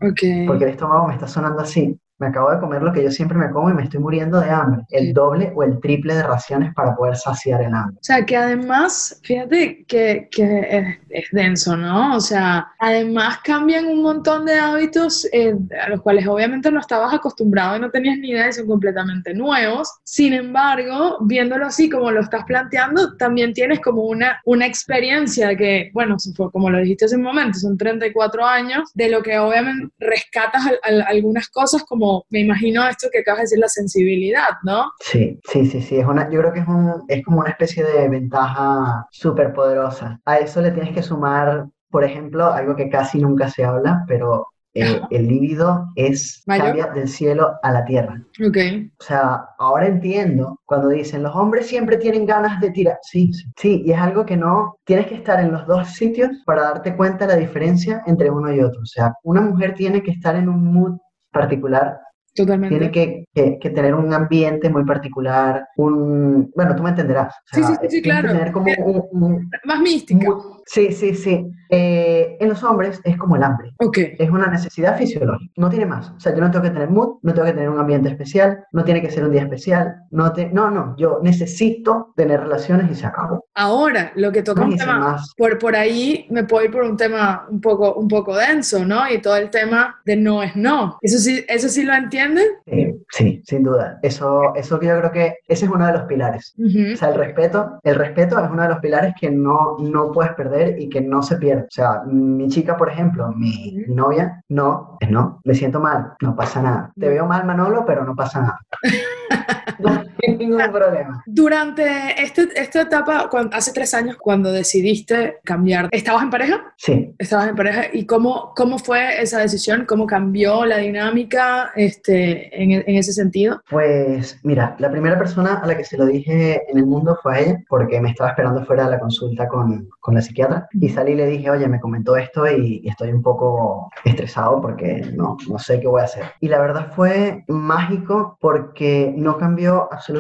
[0.48, 3.36] Porque el estómago me está sonando así me acabo de comer lo que yo siempre
[3.36, 4.84] me como y me estoy muriendo de hambre.
[4.92, 7.98] El doble o el triple de raciones para poder saciar el hambre.
[8.00, 12.16] O sea, que además, fíjate que, que es, denso, ¿no?
[12.16, 17.12] O sea, además cambian un montón de hábitos eh, a los cuales obviamente no estabas
[17.12, 19.92] acostumbrado y no tenías ni idea y son completamente nuevos.
[20.04, 25.90] Sin embargo, viéndolo así como lo estás planteando, también tienes como una, una experiencia que,
[25.94, 26.18] bueno,
[26.52, 30.62] como lo dijiste hace un momento, son 34 años, de lo que obviamente rescatas
[31.08, 34.91] algunas cosas como me imagino esto que acabas de decir, la sensibilidad, ¿no?
[35.00, 35.97] Sí, sí, sí, sí.
[35.97, 40.19] Es una, yo creo que es, un, es como una especie de ventaja súper poderosa.
[40.26, 44.47] A eso le tienes que sumar, por ejemplo, algo que casi nunca se habla, pero
[44.74, 48.24] eh, el líbido es cambia del cielo a la tierra.
[48.45, 48.58] Ok.
[49.00, 52.97] O sea, ahora entiendo cuando dicen los hombres siempre tienen ganas de tirar.
[53.02, 56.30] Sí, sí, sí, y es algo que no tienes que estar en los dos sitios
[56.45, 58.82] para darte cuenta de la diferencia entre uno y otro.
[58.82, 60.97] O sea, una mujer tiene que estar en un mood
[61.32, 62.00] particular.
[62.34, 62.78] Totalmente.
[62.78, 62.91] Tiene
[63.34, 66.50] que, que, tener un ambiente muy particular, un...
[66.56, 67.36] Bueno, tú me entenderás.
[67.52, 68.30] sí, sí, sí, claro.
[68.30, 68.72] Tener como
[69.12, 70.28] un, Más mística.
[70.65, 71.46] Sí, sí, sí.
[71.74, 73.72] Eh, en los hombres es como el hambre.
[73.80, 73.98] Ok.
[74.20, 75.52] Es una necesidad fisiológica.
[75.56, 76.10] No tiene más.
[76.12, 78.66] O sea, yo no tengo que tener mood, no tengo que tener un ambiente especial,
[78.74, 79.96] no tiene que ser un día especial.
[80.12, 80.96] No, te, no, no.
[80.98, 83.46] Yo necesito tener relaciones y se acabó.
[83.56, 85.34] Ahora, lo que toca No un tema, más.
[85.38, 89.10] por, por ahí me puedo ir por un tema un poco, un poco denso, ¿no?
[89.10, 90.98] Y todo el tema de no es no.
[91.02, 92.48] ¿Eso sí, eso sí lo entienden?
[92.66, 93.98] Eh, sí, sin duda.
[94.02, 96.54] Eso, eso que yo creo que ese es uno de los pilares.
[96.58, 96.94] Ujú.
[96.94, 100.34] O sea, el respeto, el respeto es uno de los pilares que no, no puedes
[100.34, 101.61] perder y que no se pierde.
[101.62, 105.41] O sea, mi chica, por ejemplo, mi, mi novia, no, es no.
[105.43, 106.91] Me siento mal, no pasa nada.
[107.00, 108.60] Te veo mal, Manolo, pero no pasa nada.
[109.80, 111.24] no hay ningún problema.
[111.26, 116.74] Durante este, esta etapa, cuando, hace tres años, cuando decidiste cambiar, ¿estabas en pareja?
[116.78, 117.86] Sí, Estabas en pareja.
[117.94, 119.86] ¿Y cómo, cómo fue esa decisión?
[119.86, 123.62] ¿Cómo cambió la dinámica este, en, en ese sentido?
[123.70, 127.36] pues mira, la primera persona a la que se lo dije en el mundo fue
[127.36, 130.68] a ella, porque me estaba esperando fuera de la consulta con, con la psiquiatra.
[130.72, 134.62] Y salí y le dije, oye, me comentó esto y, y estoy un poco estresado
[134.62, 136.26] porque no, no sé qué voy a hacer.
[136.40, 140.11] Y la verdad fue mágico porque no cambió absolutamente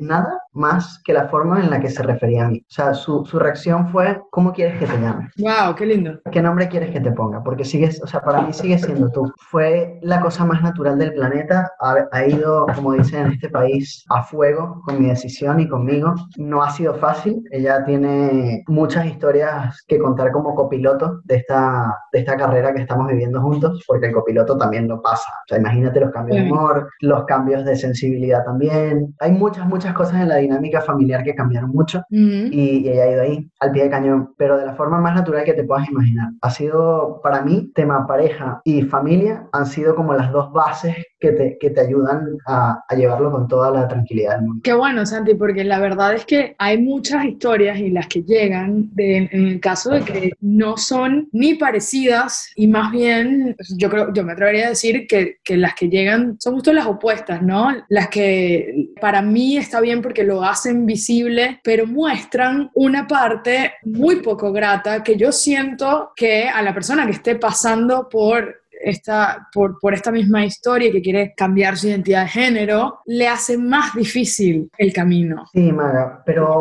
[0.00, 2.58] nada más que la forma en la que se refería a mí.
[2.58, 5.30] O sea, su, su reacción fue, ¿cómo quieres que te llame?
[5.38, 5.74] ¡Wow!
[5.76, 6.20] ¡Qué lindo!
[6.30, 7.42] ¿Qué nombre quieres que te ponga?
[7.42, 9.32] Porque sigues, o sea, para mí sigue siendo tú.
[9.50, 11.70] Fue la cosa más natural del planeta.
[11.80, 16.14] Ha, ha ido, como dicen en este país, a fuego con mi decisión y conmigo.
[16.36, 17.42] No ha sido fácil.
[17.50, 23.06] Ella tiene muchas historias que contar como copiloto de esta, de esta carrera que estamos
[23.08, 25.30] viviendo juntos, porque el copiloto también lo pasa.
[25.44, 29.14] O sea, imagínate los cambios de humor, los cambios de sensibilidad también.
[29.20, 33.10] Hay muchas, muchas cosas en la dinámica familiar que cambiaron mucho y, y ella ha
[33.10, 35.88] ido ahí, al pie de cañón, pero de la forma más natural que te puedas
[35.88, 36.30] imaginar.
[36.40, 41.30] Ha sido, para mí, tema pareja y familia han sido como las dos bases que
[41.32, 44.60] te, que te ayudan a, a llevarlo con toda la tranquilidad del mundo.
[44.64, 48.90] Qué bueno, Santi, porque la verdad es que hay muchas historias y las que llegan
[48.94, 54.12] de- en el caso de que no son ni parecidas y más bien, yo creo,
[54.12, 57.68] yo me atrevería a decir que, que las que llegan son justo las opuestas, ¿no?
[57.88, 64.16] Las que para mí está bien porque lo hacen visible, pero muestran una parte muy
[64.16, 69.78] poco grata que yo siento que a la persona que esté pasando por esta, por,
[69.80, 74.70] por esta misma historia que quiere cambiar su identidad de género, le hace más difícil
[74.78, 75.44] el camino.
[75.52, 76.58] Sí, Maga, pero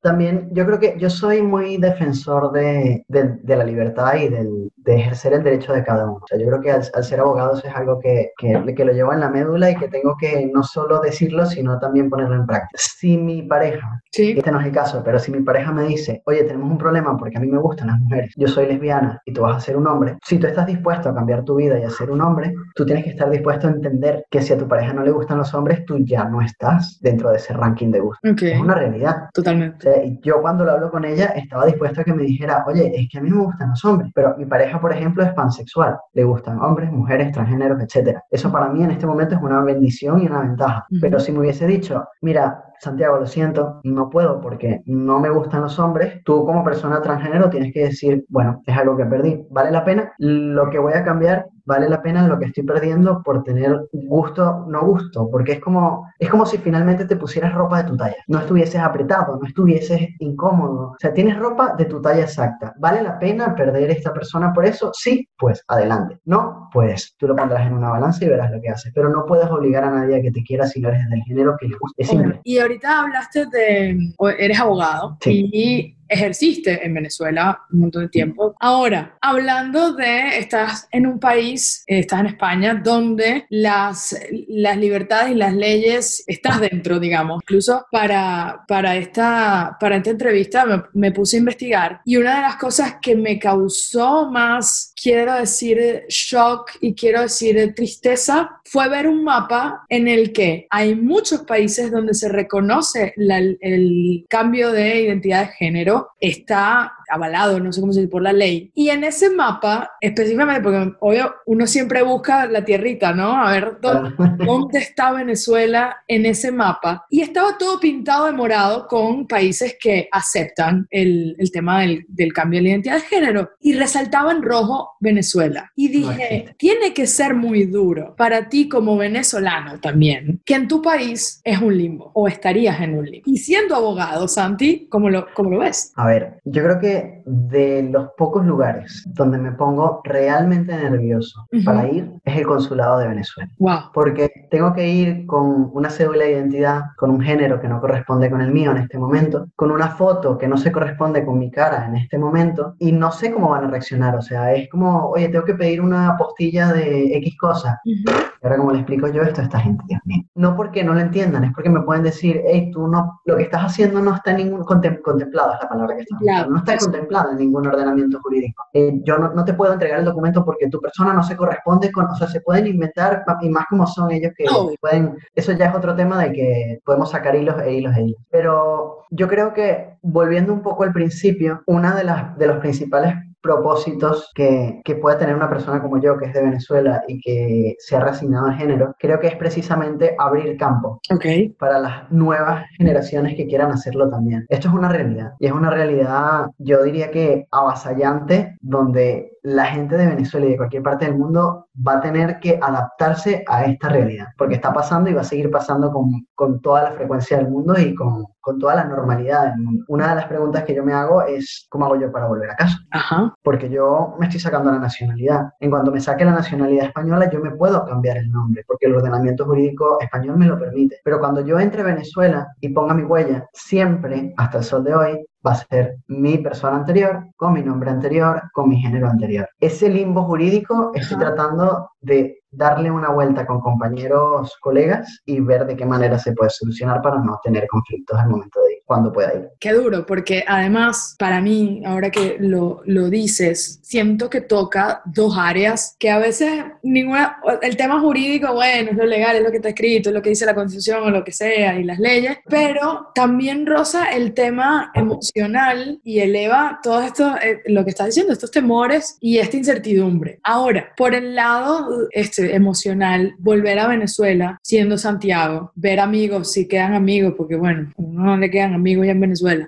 [0.00, 4.70] también yo creo que yo soy muy defensor de, de- de la libertad y del,
[4.86, 6.20] de ejercer el derecho de cada uno.
[6.22, 8.84] O sea, yo creo que al, al ser abogado eso es algo que, que, que
[8.84, 12.36] lo llevo en la médula y que tengo que no solo decirlo, sino también ponerlo
[12.36, 12.70] en práctica.
[12.78, 16.22] Si mi pareja Sí, este no es el caso, pero si mi pareja me dice,
[16.24, 19.32] oye, tenemos un problema porque a mí me gustan las mujeres, yo soy lesbiana y
[19.34, 21.82] tú vas a ser un hombre, si tú estás dispuesto a cambiar tu vida y
[21.82, 24.66] a ser un hombre, tú tienes que estar dispuesto a entender que si a tu
[24.66, 28.00] pareja no le gustan los hombres, tú ya no estás dentro de ese ranking de
[28.00, 28.26] gusto.
[28.30, 29.24] ok, Es una realidad.
[29.26, 29.82] O totalmente.
[29.82, 32.92] sea, y yo cuando lo hablo con ella estaba dispuesto a que me dijera, oye,
[32.94, 35.96] es que a mí me gustan los hombres, pero mi pareja, por ejemplo, es pansexual,
[36.12, 38.18] le gustan hombres, mujeres, transgéneros, etc.
[38.30, 40.86] Eso para mí en este momento es una bendición y una ventaja.
[41.00, 45.62] Pero si me hubiese dicho, mira, Santiago, lo siento, no puedo porque no me gustan
[45.62, 49.70] los hombres, tú como persona transgénero tienes que decir, bueno, es algo que perdí, ¿vale
[49.70, 50.12] la pena?
[50.18, 54.64] Lo que voy a cambiar vale la pena lo que estoy perdiendo por tener gusto,
[54.68, 58.16] no gusto, porque es como, es como si finalmente te pusieras ropa de tu talla,
[58.28, 63.02] no estuvieses apretado, no estuvieses incómodo, o sea, tienes ropa de tu talla exacta, ¿vale
[63.02, 64.92] la pena perder esta persona por eso?
[64.94, 68.70] Sí, pues adelante, no, pues tú lo pondrás en una balanza y verás lo que
[68.70, 71.22] haces, pero no puedes obligar a nadie a que te quiera si no eres del
[71.24, 72.40] género que le guste, es simple.
[72.44, 73.96] Y ahorita hablaste de,
[74.38, 75.48] eres abogado Sí.
[75.52, 78.54] y ejerciste en Venezuela un montón de tiempo.
[78.60, 84.16] Ahora, hablando de, estás en un país, estás en España, donde las,
[84.48, 87.42] las libertades y las leyes, estás dentro, digamos.
[87.42, 92.42] Incluso para, para, esta, para esta entrevista me, me puse a investigar y una de
[92.42, 99.06] las cosas que me causó más, quiero decir, shock y quiero decir tristeza, fue ver
[99.06, 105.02] un mapa en el que hay muchos países donde se reconoce la- el cambio de
[105.02, 108.70] identidad de género, está avalado, no sé cómo se dice, por la ley.
[108.74, 113.36] Y en ese mapa, específicamente, porque obvio uno siempre busca la tierrita, ¿no?
[113.36, 114.14] A ver dónde,
[114.44, 117.06] dónde está Venezuela en ese mapa.
[117.10, 122.32] Y estaba todo pintado de morado con países que aceptan el, el tema del, del
[122.32, 123.50] cambio de la identidad de género.
[123.60, 125.72] Y resaltaba en rojo Venezuela.
[125.76, 126.54] Y No dije, existe.
[126.58, 131.60] tiene que ser muy duro para ti como venezolano también, que en tu país es
[131.60, 133.24] un limbo o estarías en un limbo.
[133.26, 135.92] Y siendo abogado, Santi, ¿cómo lo, cómo lo ves?
[135.96, 136.95] A ver, yo creo que
[137.26, 143.08] de los pocos lugares donde me pongo realmente nervioso para ir es el consulado de
[143.08, 143.50] Venezuela.
[143.58, 143.78] Wow.
[143.92, 148.30] Porque tengo que ir con una cédula de identidad, con un género que no corresponde
[148.30, 151.50] con el mío en este momento, con una foto que no se corresponde con mi
[151.50, 154.16] cara en este momento y no sé cómo van a reaccionar.
[154.16, 157.80] O sea, es como, oye, tengo que pedir una postilla de X cosa.
[157.84, 158.04] Y
[158.46, 160.22] ahora, como le explico yo esto a esta gente, Dios mío.
[160.34, 163.44] No porque no lo entiendan, es porque me pueden decir, hey, tú no, lo que
[163.44, 166.50] estás haciendo no está en ningún contemplado, es la palabra que está claro.
[166.50, 168.64] no está contemplado en ningún ordenamiento jurídico.
[168.72, 171.90] Eh, yo no, no, te puedo entregar el documento porque tu persona no se corresponde
[171.90, 174.44] con, o sea, se pueden inventar, y más como son ellos que
[174.80, 178.20] pueden, eso ya es otro tema de que podemos sacar hilos e hilos e hilos.
[178.30, 183.14] Pero yo creo que, volviendo un poco al principio, una de, las, de los principales
[183.46, 187.76] propósitos que, que, puede tener una persona como yo, que es de Venezuela y que
[187.78, 191.50] se ha resignado al género, creo que es precisamente abrir campo okay.
[191.50, 194.44] para las nuevas generaciones que quieran hacerlo también.
[194.48, 199.96] Esto es una realidad y es una realidad, yo diría que avasallante, donde la gente
[199.96, 203.88] de Venezuela y de cualquier parte del mundo va a tener que adaptarse a esta
[203.88, 207.48] realidad, porque está pasando y va a seguir pasando con, con toda la frecuencia del
[207.48, 209.84] mundo y con, con, toda la normalidad del mundo.
[209.88, 212.56] Una de las preguntas que yo me hago es, ¿cómo hago yo para volver a
[212.56, 212.78] casa?
[212.90, 213.34] Ajá.
[213.42, 215.50] Porque yo me estoy sacando la nacionalidad.
[215.60, 218.94] En cuanto me saque la nacionalidad española, yo me puedo cambiar el nombre, porque el
[218.94, 221.00] ordenamiento jurídico español me lo permite.
[221.04, 224.94] Pero cuando yo entre a Venezuela y ponga mi huella, siempre, hasta el sol de
[224.94, 229.48] hoy, va a ser mi persona anterior, con mi nombre anterior, con mi género anterior.
[229.60, 235.76] Ese limbo jurídico estoy tratando de darle una vuelta con compañeros, colegas y ver de
[235.76, 239.34] qué manera se puede solucionar para no tener conflictos al momento de ir, cuando pueda
[239.34, 239.48] ir.
[239.58, 245.36] Qué duro, porque además, para mí, ahora que lo, lo dices, siento que toca dos
[245.36, 249.56] áreas que a veces ninguna, el tema jurídico, bueno, es lo legal, es lo que
[249.56, 252.38] está escrito, es lo que dice la constitución o lo que sea y las leyes,
[252.48, 258.32] pero también rosa el tema emocional y eleva todo esto, eh, lo que estás diciendo,
[258.32, 260.40] estos temores y esta incertidumbre.
[260.42, 266.94] Ahora, por el lado este, emocional, volver a Venezuela siendo Santiago, ver amigos, si quedan
[266.94, 269.66] amigos, porque bueno, no le quedan amigos ya en Venezuela.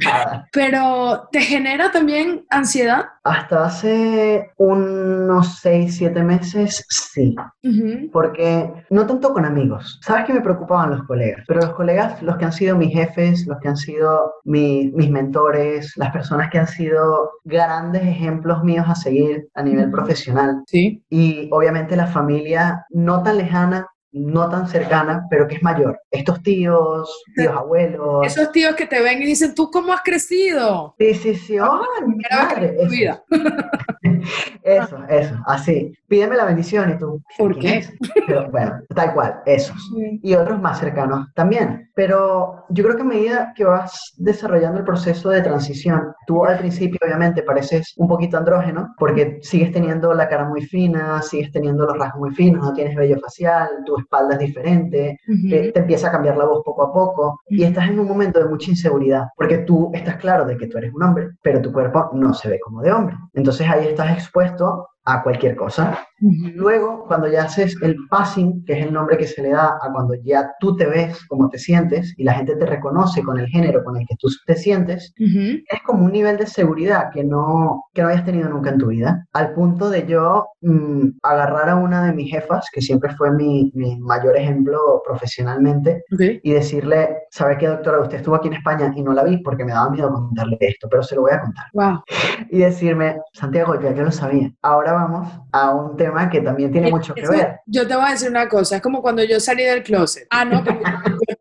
[0.52, 3.06] Pero te genera también ansiedad.
[3.24, 7.36] Hasta hace unos 6, 7 meses, sí.
[8.12, 10.00] Porque no tanto con amigos.
[10.02, 13.46] Sabes que me preocupaban los colegas, pero los colegas, los que han sido mis jefes,
[13.46, 18.94] los que han sido mis mentores, las personas que han sido grandes ejemplos míos a
[18.94, 20.62] seguir a nivel profesional.
[20.66, 21.04] Sí.
[21.10, 26.00] Y obviamente la familia no tan lejana, no tan cercana, pero que es mayor.
[26.10, 28.26] Estos tíos, tíos abuelos.
[28.26, 30.94] Esos tíos que te ven y dicen, ¿tú cómo has crecido?
[30.98, 31.58] Sí, sí, sí.
[31.58, 32.76] ¡Oh, mi madre!
[32.80, 33.24] Eso.
[34.62, 35.92] eso, eso, así.
[36.08, 37.22] Pídeme la bendición y tú.
[37.38, 37.86] ¿Por qué?
[38.26, 39.76] Pero, bueno, tal cual, esos.
[40.22, 41.90] Y otros más cercanos también.
[41.94, 46.58] Pero yo creo que a medida que vas desarrollando el proceso de transición, tú al
[46.58, 51.86] principio obviamente pareces un poquito andrógeno porque sigues teniendo la cara muy fina, sigues teniendo
[51.86, 56.12] los rasgos muy finos, no tienes vello facial, tu espalda es diferente, te, empieza a
[56.12, 59.58] cambiar la voz poco a poco y estás en un momento de mucha inseguridad porque
[59.58, 62.60] tú estás claro de que tú eres un hombre, pero tu cuerpo no se ve
[62.60, 63.16] como de hombre.
[63.34, 65.98] Entonces ahí estás expuesto a cualquier cosa.
[66.20, 69.90] Luego, cuando ya haces el passing, que es el nombre que se le da a
[69.92, 73.46] cuando ya tú te ves como te sientes y la gente te reconoce con el
[73.46, 77.84] género con el que tú te sientes, es como un nivel de seguridad que no,
[77.94, 79.26] que no hayas tenido nunca en tu vida.
[79.32, 83.72] Al punto de yo mm, agarrar a una de mis jefas, que siempre fue mi,
[83.74, 86.04] mi mayor ejemplo profesionalmente,
[86.42, 88.00] y decirle, ¿sabe qué, doctora?
[88.00, 90.86] Usted estuvo aquí en España y no la vi porque me daba miedo contarle esto,
[90.90, 91.64] pero se lo voy a contar.
[91.72, 92.02] Wow.
[92.50, 94.52] Y decirme, Santiago, ya yo lo sabía.
[94.60, 97.60] Ahora vamos a un tema que también tiene mucho que ver.
[97.66, 100.26] Yo te voy a decir una cosa, es como cuando yo salí del closet.
[100.30, 100.62] Ah, no,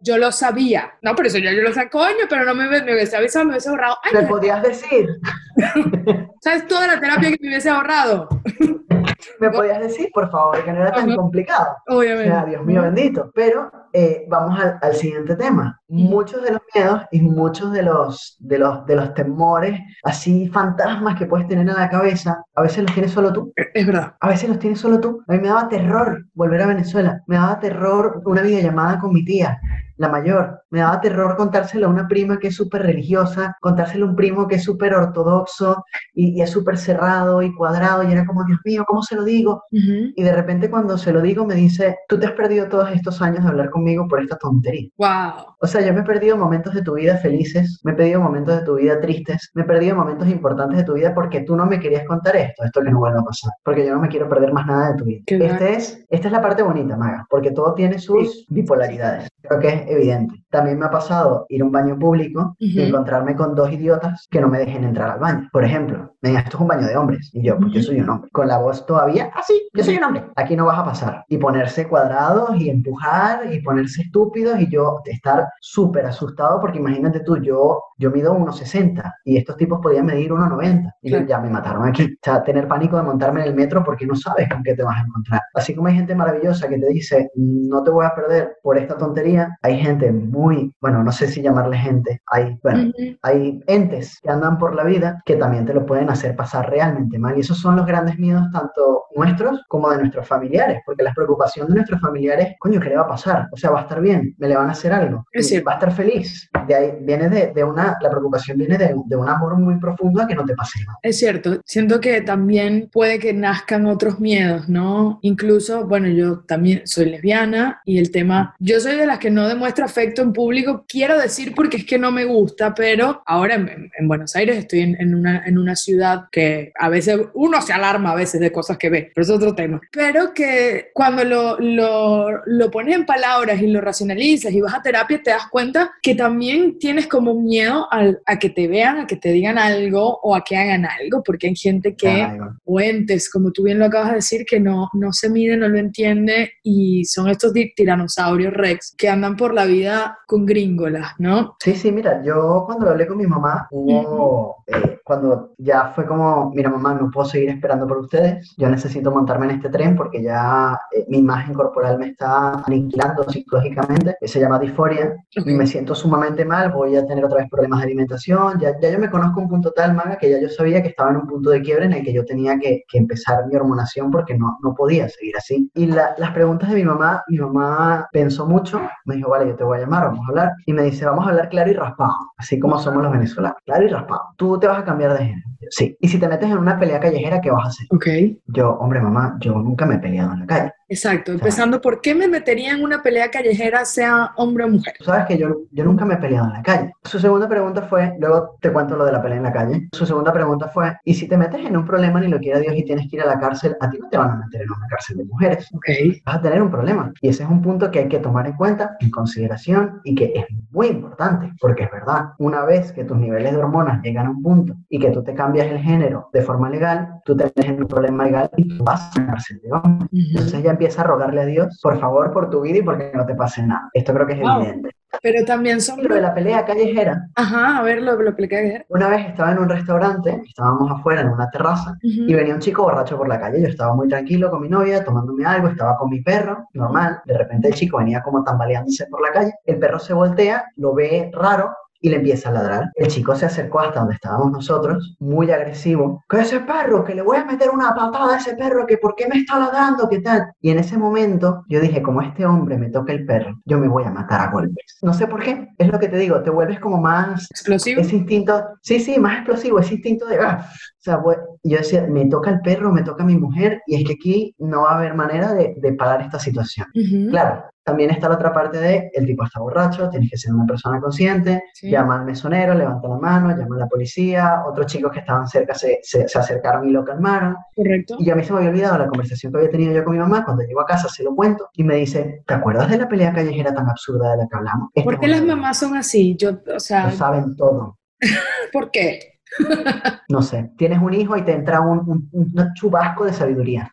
[0.01, 0.93] yo, lo sabía.
[1.01, 3.51] No, pero eso ya yo lo sé, coño, pero no me, me hubiese avisado, me
[3.51, 3.97] hubiese ahorrado.
[4.12, 5.07] ¿Le podías decir?
[6.41, 8.29] ¿Sabes toda la terapia que me hubiese ahorrado?
[9.39, 11.77] ¿Me podías decir, por favor, que no era tan complicado?
[11.87, 12.31] Obviamente.
[12.31, 13.31] O sea, Dios mío bendito.
[13.33, 15.79] Pero eh, vamos al, al, siguiente tema.
[15.87, 21.17] Muchos de los miedos y muchos de los, de, los, de los temores, así fantasmas
[21.17, 23.53] que puedes tener en la cabeza, a veces los tienes solo tú.
[23.55, 24.15] Es verdad.
[24.19, 25.23] A veces los tienes solo tú.
[25.27, 27.21] A mí me daba terror volver a Venezuela.
[27.27, 29.59] Me daba terror una videollamada con mi tía
[29.99, 30.63] la mayor.
[30.69, 34.47] Me daba terror contárselo a una prima que es súper religiosa, contárselo a un primo
[34.47, 35.83] que es súper ortodoxo
[36.13, 39.63] y, es súper cerrado y cuadrado y era como, Dios mío, ¿cómo se lo digo?
[39.71, 43.21] Y de repente cuando se lo digo me dice, tú te has perdido todos estos
[43.21, 44.89] años de hablar conmigo por esta tontería.
[44.97, 45.55] Wow.
[45.59, 48.57] O sea, yo me he perdido momentos de tu vida felices, me he perdido momentos
[48.57, 51.65] de tu vida tristes, me he perdido momentos importantes de tu vida porque tú no
[51.65, 54.29] me querías contar esto, esto que no vuelva a pasar, porque yo no me quiero
[54.29, 55.21] perder más nada de tu vida.
[55.25, 59.27] Este es, esta es la parte bonita, Maga, porque todo tiene sus bipolaridades.
[59.41, 60.43] Creo que evidente.
[60.49, 64.41] También me ha pasado ir a un baño público y encontrarme con dos idiotas que
[64.41, 65.49] no me dejen entrar al baño.
[65.52, 67.30] Por ejemplo, me esto es un baño de hombres.
[67.34, 68.30] Y yo, pues yo soy un hombre.
[68.32, 70.25] Con la voz todavía, así, ah, yo soy un hombre.
[70.36, 71.25] Aquí no vas a pasar.
[71.28, 77.21] Y ponerse cuadrados y empujar y ponerse estúpidos y yo estar súper asustado porque imagínate
[77.21, 80.93] tú, yo, yo mido 1,60 y estos tipos podían medir 1,90.
[81.02, 82.04] Y ya me mataron aquí.
[82.04, 84.84] O sea, tener pánico de montarme en el metro porque no sabes con qué te
[84.84, 85.41] vas a encontrar.
[85.54, 88.97] Así como hay gente maravillosa que te dice, no te voy a perder por esta
[88.97, 94.29] tontería, hay gente muy, bueno, no sé si llamarle gente, hay, bueno, hay entes que
[94.29, 97.37] andan por la vida que también te lo pueden hacer pasar realmente mal.
[97.37, 101.67] Y esos son los grandes miedos tanto nuestros como de nuestros familiares, porque la preocupación
[101.67, 103.47] de nuestros familiares, coño, ¿qué le va a pasar?
[103.51, 105.25] O sea, va a estar bien, me le van a hacer algo,
[105.67, 106.49] va a estar feliz.
[106.67, 110.21] De ahí viene de, de una, la preocupación viene de, de, un amor muy profundo
[110.21, 110.97] a que no te pase nada.
[111.01, 115.19] Es cierto, siento que también puede que nazcan otros miedos, ¿no?
[115.21, 119.47] Incluso, bueno, yo también soy lesbiana y el tema, yo soy de las que no
[119.59, 123.91] demuestra afecto en público, quiero decir porque es que no me gusta, pero ahora en,
[123.97, 127.73] en Buenos Aires estoy en, en, una, en una ciudad que a veces uno se
[127.73, 129.81] alarma a veces de cosas que ve, pero es otro tema.
[129.91, 134.81] Pero que cuando lo, lo, lo pones en palabras y lo racionalizas y vas a
[134.81, 139.17] terapia, te das cuenta que también tienes como miedo a que te vean, a que
[139.17, 142.25] te digan algo o a que hagan algo, porque hay gente que,
[142.63, 145.67] o entes, como tú bien lo acabas de decir, que no, no se mide, no
[145.67, 151.55] lo entiende y son estos tiranosaurios rex que andan por la vida con gringolas, ¿no?
[151.59, 156.05] Sí, sí, mira, yo cuando lo hablé con mi mamá, hubo, eh, cuando ya fue
[156.05, 159.95] como, mira mamá, no puedo seguir esperando por ustedes, yo necesito montarme en este tren
[159.95, 165.67] porque ya eh, mi imagen corporal me está aniquilando psicológicamente, se llama disforia, y me
[165.67, 169.09] siento sumamente mal, voy a tener otra vez problemas de alimentación, ya, ya yo me
[169.09, 171.62] conozco un punto tal, Maga, que ya yo sabía que estaba en un punto de
[171.62, 175.09] quiebre en el que yo tenía que, que empezar mi hormonación porque no, no podía
[175.09, 175.69] seguir así.
[175.73, 179.63] Y las preguntas de mi mamá, mi mamá pensó mucho, me dijo, vale, yo te
[179.63, 182.13] voy a llamar, vamos a hablar, y me dice, vamos a hablar claro y raspado,
[182.38, 184.21] así como somos los venezolanos, claro y raspado.
[184.38, 185.49] Tú te vas a cambiar de género.
[185.69, 185.95] Sí.
[185.99, 187.88] Y si te metes en una pelea callejera, ¿qué vas a hacer?
[187.91, 188.08] Ok.
[188.47, 190.71] Yo, hombre, mamá, yo nunca me he peleado en la calle.
[190.89, 194.95] Exacto, empezando, ¿por qué me metería en una pelea callejera, sea hombre o mujer?
[195.02, 196.93] Sabes que yo, yo nunca me he peleado en la calle.
[197.04, 199.88] Su segunda pregunta fue, luego te cuento lo de la pelea en la calle.
[199.93, 202.73] Su segunda pregunta fue, ¿y si te metes en un problema, ni lo quiera Dios,
[202.75, 204.71] y tienes que ir a la cárcel, a ti no te van a meter en
[204.71, 205.69] una cárcel de mujeres?
[205.73, 205.88] Ok.
[206.25, 207.13] Vas a tener un problema.
[207.21, 210.34] Y ese es un punto que hay que tomar en cuenta, en consideración, y que
[210.36, 214.32] es muy importante, porque es verdad, una vez que tus niveles de hormonas llegan a
[214.32, 217.65] un punto y que tú te cambias el género de forma legal, tú te metes
[217.65, 220.07] en un problema legal y tú vas a la cárcel de hombre.
[220.11, 223.23] Entonces ya empieza a rogarle a Dios, por favor, por tu vida y porque no
[223.23, 223.87] te pase nada.
[223.93, 224.89] Esto creo que es evidente.
[225.21, 226.03] Pero también son...
[226.03, 227.27] Lo de la pelea callejera.
[227.35, 228.83] Ajá, a ver, lo, lo pelea.
[228.89, 232.83] Una vez estaba en un restaurante, estábamos afuera en una terraza, y venía un chico
[232.83, 233.61] borracho por la calle.
[233.61, 237.21] Yo estaba muy tranquilo con mi novia, tomándome algo, estaba con mi perro, normal.
[237.25, 239.53] De repente el chico venía como tambaleándose por la calle.
[239.65, 242.89] El perro se voltea, lo ve raro, y le empieza a ladrar.
[242.95, 246.23] El chico se acercó hasta donde estábamos nosotros, muy agresivo.
[246.29, 247.03] ¿Qué ese perro?
[247.03, 249.59] Que le voy a meter una patada a ese perro, que por qué me está
[249.59, 250.51] ladrando, qué tal.
[250.62, 253.88] Y en ese momento yo dije, como este hombre me toca el perro, yo me
[253.88, 254.97] voy a matar a golpes.
[255.01, 257.47] No sé por qué, es lo que te digo, te vuelves como más...
[257.51, 258.01] Explosivo.
[258.01, 260.39] Ese instinto, sí, sí, más explosivo, ese instinto de...
[260.39, 260.65] Ah.
[260.99, 261.21] O sea,
[261.63, 264.81] yo decía, me toca el perro, me toca mi mujer, y es que aquí no
[264.81, 266.88] va a haber manera de, de parar esta situación.
[267.29, 270.65] Claro, también está la otra parte de el tipo está borracho, tienes que ser una
[270.67, 275.19] persona consciente, llama al mesonero, levanta la mano, llama a la policía, otros chicos que
[275.19, 277.56] estaban cerca se, se, acercaron y lo calmaron.
[277.75, 278.17] Correcto.
[278.19, 280.19] Y a mí se me había olvidado la conversación que había tenido yo con mi
[280.19, 283.10] mamá, cuando llego a casa se lo cuento y me dice, ¿te acuerdas de la
[283.10, 284.89] pelea callejera tan absurda de la que hablamos?
[284.93, 286.36] Este ¿Por qué las mamás son así?
[286.38, 287.08] Yo, o sea...
[287.08, 287.97] Lo saben todo.
[288.71, 289.38] ¿Por qué?
[290.29, 292.29] no sé, tienes un hijo y te entra un,
[292.75, 293.89] chubasco de sabiduría.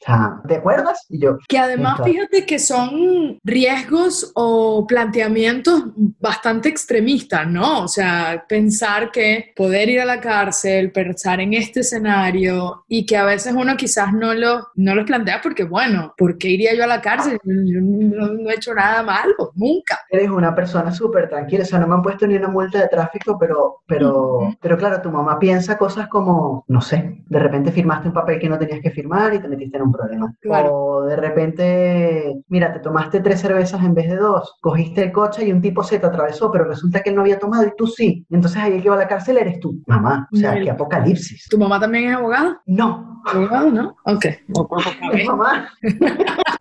[0.46, 1.06] ¿te acuerdas?
[1.08, 1.38] Y yo.
[1.48, 5.84] Que además, fíjate que son riesgos o planteamientos
[6.20, 7.82] bastante extremistas, ¿no?
[7.82, 13.16] O sea, pensar que poder ir a la cárcel, pensar en este escenario y que
[13.16, 16.84] a veces uno quizás no lo, no los plantea porque, bueno, ¿por qué iría yo
[16.84, 17.38] a la cárcel?
[17.44, 20.00] Yo no, he hecho nada malo, nunca.
[20.10, 22.88] Eres una persona súper tranquila, o sea, no me han puesto ni una multa de
[22.88, 28.08] tráfico, pero, pero, pero claro, tu mamá piensa cosas como, no sé, de repente firmaste
[28.08, 30.34] un papel que no tenías que firmar y te metiste en un problema.
[30.68, 35.46] O de repente, mira, te tomaste tres cervezas en vez de dos, cogiste el coche
[35.46, 37.86] y un tipo se te atravesó, pero resulta que él no había tomado y tú
[37.86, 38.26] sí.
[38.28, 40.28] Entonces ahí el que va a la cárcel eres tú, mamá.
[40.32, 41.46] O sea, qué apocalipsis.
[41.48, 42.60] ¿Tu mamá también es abogada?
[42.66, 43.15] No.
[43.26, 43.96] ¿Abogado, no?
[44.04, 44.26] Ok.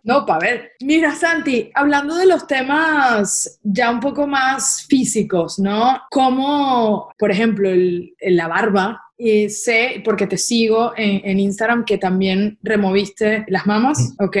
[0.02, 0.72] no, para ver.
[0.80, 6.02] Mira, Santi, hablando de los temas ya un poco más físicos, ¿no?
[6.10, 12.58] Como, por ejemplo, el, la barba y sé, porque te sigo en, Instagram, que también
[12.62, 14.36] removiste las mamas, ¿ok?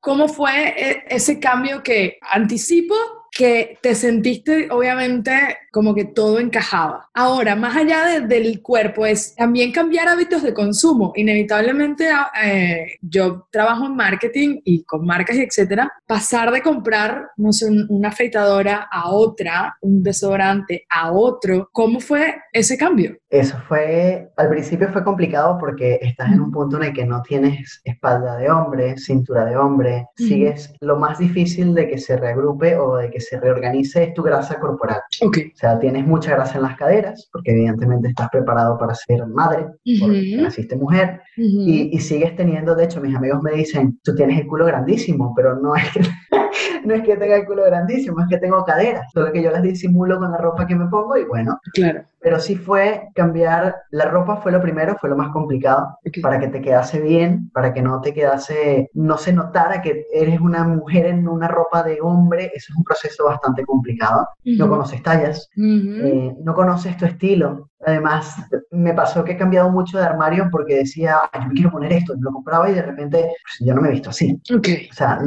[0.00, 2.94] ¿Cómo fue e, ese cambio que anticipo?
[3.30, 7.08] que te sentiste, obviamente, como que todo encajaba.
[7.14, 11.12] Ahora, más allá del cuerpo, es también cambiar hábitos de consumo.
[11.16, 17.30] Inevitablemente, ah, eh, yo trabajo en marketing y con marcas y etcétera, pasar de comprar,
[17.36, 23.16] no sé, una afeitadora a otra, un desodorante a otro, ¿cómo fue ese cambio?
[23.28, 27.22] Eso fue, al principio fue complicado porque estás en un punto en el que no
[27.22, 32.76] tienes espalda de hombre, cintura de hombre, sigues lo más difícil de que se reagrupe
[32.76, 35.00] o de que se reorganice es tu grasa corporal.
[35.22, 35.52] Okay.
[35.60, 39.66] O sea, tienes mucha grasa en las caderas porque evidentemente estás preparado para ser madre,
[40.00, 44.40] porque naciste mujer, y, y, sigues teniendo, de hecho mis amigos me dicen, tú tienes
[44.40, 46.00] el culo grandísimo, pero no es que...
[46.84, 49.62] no es que tenga el culo grandísimo, es que tengo caderas, solo que yo las
[49.62, 51.58] disimulo con la ropa que me pongo y bueno.
[51.72, 52.02] Claro.
[52.20, 56.48] Pero sí fue cambiar, la ropa fue lo primero, fue lo más complicado, para que
[56.48, 61.06] te quedase bien, para que no te quedase, no se notara que eres una mujer
[61.06, 64.28] en una ropa de hombre, eso es un proceso bastante complicado.
[64.44, 68.36] No conoces tallas, eh, no conoces tu estilo, Además,
[68.70, 72.14] me pasó que he cambiado mucho de armario porque decía, yo me quiero poner esto,
[72.18, 74.40] lo compraba y de repente, pues, yo no me he visto así.
[74.54, 74.88] Okay.
[74.90, 75.18] O sea,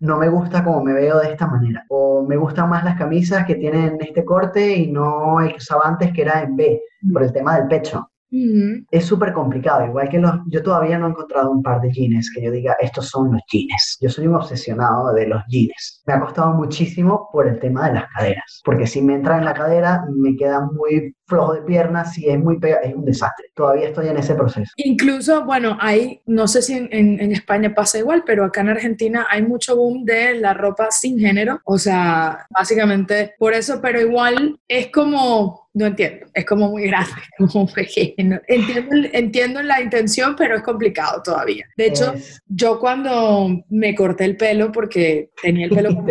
[0.00, 1.84] no, me gusta como me veo de esta manera.
[1.88, 5.82] O me gustan más las camisas que tienen este corte y no el que usaba
[5.84, 6.80] antes que era en B,
[7.12, 8.11] por el tema del pecho.
[8.90, 12.32] Es súper complicado, igual que los, yo todavía no he encontrado un par de jeans
[12.34, 13.98] que yo diga, estos son los jeans.
[14.00, 16.02] Yo soy un obsesionado de los jeans.
[16.06, 19.44] Me ha costado muchísimo por el tema de las caderas, porque si me entra en
[19.44, 23.46] la cadera me queda muy flojo de piernas, si es muy pegado, es un desastre.
[23.54, 24.72] Todavía estoy en ese proceso.
[24.76, 29.26] Incluso, bueno, hay, no sé si en, en, España pasa igual, pero acá en Argentina
[29.30, 34.58] hay mucho boom de la ropa sin género, o sea, básicamente por eso, pero igual
[34.68, 38.40] es como no entiendo, es como muy grande, como pequeño.
[38.46, 41.66] Entiendo, entiendo la intención, pero es complicado todavía.
[41.76, 42.14] De hecho,
[42.46, 46.06] yo cuando me corté el pelo, porque tenía el pelo como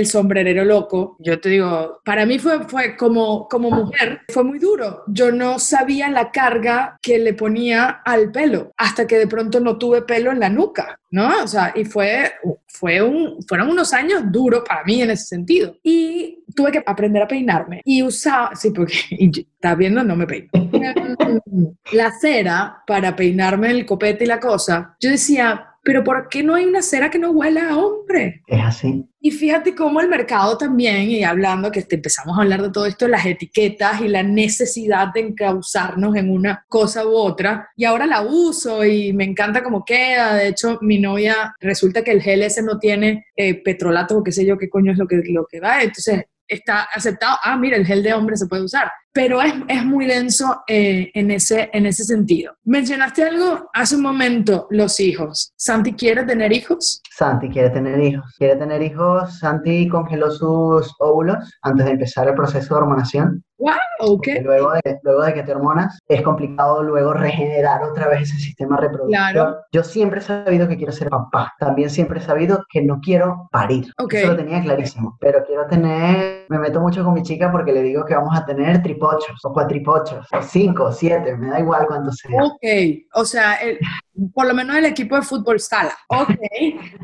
[0.00, 4.58] el sombrerero loco, yo te digo, para mí fue, fue como, como mujer, fue muy
[4.58, 5.04] duro.
[5.06, 9.78] Yo no sabía la carga que le ponía al pelo, hasta que de pronto no
[9.78, 11.42] tuve pelo en la nuca, ¿no?
[11.42, 12.32] O sea, y fue,
[12.66, 15.76] fue un, fueron unos años duros para mí en ese sentido.
[15.82, 20.50] Y tuve que aprender a peinarme y usaba, sí, porque estás viendo, no me peino.
[21.92, 26.54] la cera para peinarme el copete y la cosa, yo decía, pero ¿por qué no
[26.54, 28.42] hay una cera que no huela a hombre?
[28.46, 29.04] Es así.
[29.20, 33.06] Y fíjate cómo el mercado también, y hablando que empezamos a hablar de todo esto,
[33.08, 38.22] las etiquetas y la necesidad de encauzarnos en una cosa u otra, y ahora la
[38.22, 40.34] uso y me encanta cómo queda.
[40.34, 44.32] De hecho, mi novia, resulta que el gel ese no tiene eh, petrolato o qué
[44.32, 45.82] sé yo qué coño es lo que, lo que va.
[45.82, 49.84] Entonces, está aceptado, ah, mira, el gel de hombre se puede usar, pero es, es
[49.84, 52.54] muy denso eh, en, ese, en ese sentido.
[52.64, 55.52] Mencionaste algo hace un momento, los hijos.
[55.56, 57.02] ¿Santi quiere tener hijos?
[57.16, 58.24] Santi quiere tener hijos.
[58.38, 59.38] Quiere tener hijos.
[59.38, 63.44] Santi congeló sus óvulos antes de empezar el proceso de hormonación.
[63.60, 64.26] Wow, ok.
[64.42, 68.78] Luego de, luego de que te hormonas, es complicado luego regenerar otra vez ese sistema
[68.78, 69.10] reproductivo.
[69.10, 69.56] Claro.
[69.70, 71.52] Yo siempre he sabido que quiero ser papá.
[71.58, 73.92] También siempre he sabido que no quiero parir.
[73.98, 74.22] Okay.
[74.22, 75.18] Eso lo tenía clarísimo.
[75.20, 78.46] Pero quiero tener, me meto mucho con mi chica porque le digo que vamos a
[78.46, 82.42] tener tripochos o cuatripochos o cinco o siete, me da igual cuánto sea.
[82.42, 82.62] Ok,
[83.14, 83.58] o sea,
[84.34, 85.96] por lo menos el equipo de fútbol sala.
[86.08, 86.36] Ok,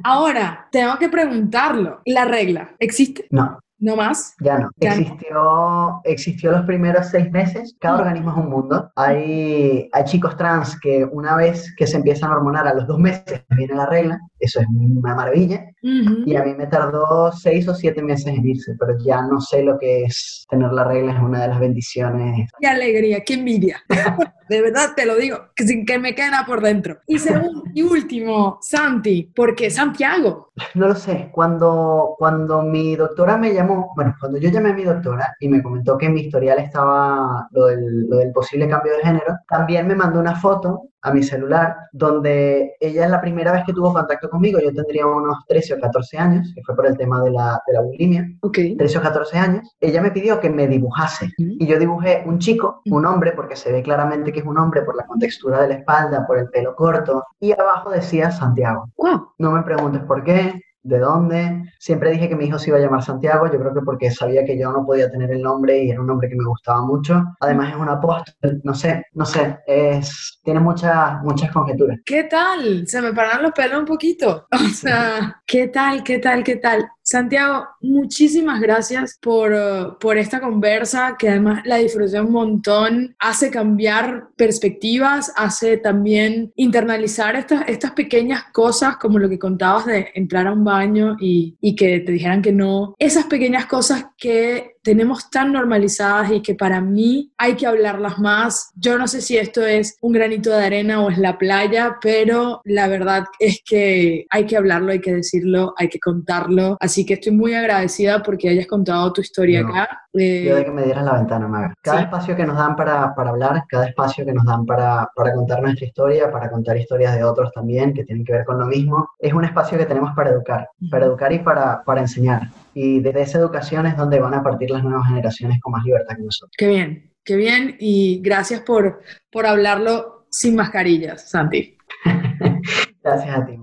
[0.04, 2.02] ahora tengo que preguntarlo.
[2.04, 3.26] ¿La regla existe?
[3.30, 3.58] No.
[3.78, 4.34] ¿No más?
[4.40, 4.70] Ya no.
[4.80, 7.76] existió, existió los primeros seis meses.
[7.78, 8.00] Cada mm.
[8.00, 8.90] organismo es un mundo.
[8.96, 12.98] Hay, hay chicos trans que una vez que se empiezan a hormonar a los dos
[12.98, 14.18] meses viene la regla.
[14.38, 15.64] Eso es una maravilla.
[15.82, 19.62] Y a mí me tardó seis o siete meses en irse, pero ya no sé
[19.62, 21.12] lo que es tener la regla.
[21.12, 22.50] Es una de las bendiciones.
[22.60, 23.82] Qué alegría, qué envidia.
[24.48, 26.98] de verdad te lo digo, que sin que me quede por dentro.
[27.06, 30.50] Y segundo y último, Santi, ¿por qué Santiago?
[30.74, 31.30] No lo sé.
[31.32, 35.62] Cuando, cuando mi doctora me llamó, bueno, cuando yo llamé a mi doctora y me
[35.62, 39.86] comentó que en mi historial estaba lo del, lo del posible cambio de género, también
[39.86, 43.92] me mandó una foto a mi celular, donde ella es la primera vez que tuvo
[43.92, 47.30] contacto conmigo, yo tendría unos 13 o 14 años, que fue por el tema de
[47.30, 48.76] la, de la bulimia, okay.
[48.76, 51.30] 13 o 14 años, ella me pidió que me dibujase.
[51.38, 54.82] Y yo dibujé un chico, un hombre, porque se ve claramente que es un hombre
[54.82, 58.90] por la contextura de la espalda, por el pelo corto, y abajo decía Santiago.
[58.96, 59.28] Wow.
[59.38, 61.62] No me preguntes por qué, de dónde.
[61.78, 64.44] Siempre dije que mi hijo se iba a llamar Santiago, yo creo que porque sabía
[64.44, 67.22] que yo no podía tener el nombre y era un nombre que me gustaba mucho.
[67.40, 71.98] Además es un apóstol, no sé, no sé, es, tiene muchas, muchas conjeturas.
[72.04, 72.86] ¿Qué tal?
[72.86, 74.46] Se me paran los pelos un poquito.
[74.66, 76.86] O sea, ¿qué tal, qué tal, qué tal?
[77.02, 83.50] Santiago, muchísimas gracias por, uh, por esta conversa, que además la disfruté un montón, hace
[83.50, 90.48] cambiar perspectivas, hace también internalizar estas, estas pequeñas cosas como lo que contabas de entrar
[90.48, 92.94] a un bar baño y, y que te dijeran que no.
[92.98, 98.70] Esas pequeñas cosas que tenemos tan normalizadas y que para mí hay que hablarlas más.
[98.76, 102.60] Yo no sé si esto es un granito de arena o es la playa, pero
[102.62, 106.76] la verdad es que hay que hablarlo, hay que decirlo, hay que contarlo.
[106.78, 110.02] Así que estoy muy agradecida porque hayas contado tu historia acá.
[110.12, 111.74] Eh, yo de que me dieran la ventana, Maga.
[111.82, 115.34] Cada espacio que nos dan para, para, hablar, cada espacio que nos dan para, para
[115.34, 118.66] contar nuestra historia, para contar historias de otros también que tienen que ver con lo
[118.66, 122.42] mismo, es un espacio que tenemos para educar, para educar y para, para enseñar.
[122.78, 126.14] Y desde esa educación es donde van a partir las nuevas generaciones con más libertad
[126.14, 126.52] que nosotros.
[126.58, 127.74] Qué bien, qué bien.
[127.80, 129.00] Y gracias por,
[129.32, 131.78] por hablarlo sin mascarillas, Santi.
[133.02, 133.56] gracias a ti,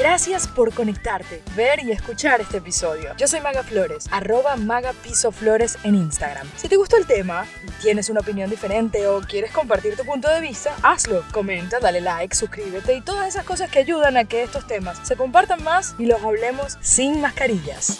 [0.00, 3.14] Gracias por conectarte, ver y escuchar este episodio.
[3.18, 6.48] Yo soy Maga Flores, arroba Maga Piso Flores en Instagram.
[6.56, 7.44] Si te gustó el tema,
[7.82, 11.22] tienes una opinión diferente o quieres compartir tu punto de vista, hazlo.
[11.32, 15.16] Comenta, dale like, suscríbete y todas esas cosas que ayudan a que estos temas se
[15.16, 17.98] compartan más y los hablemos sin mascarillas.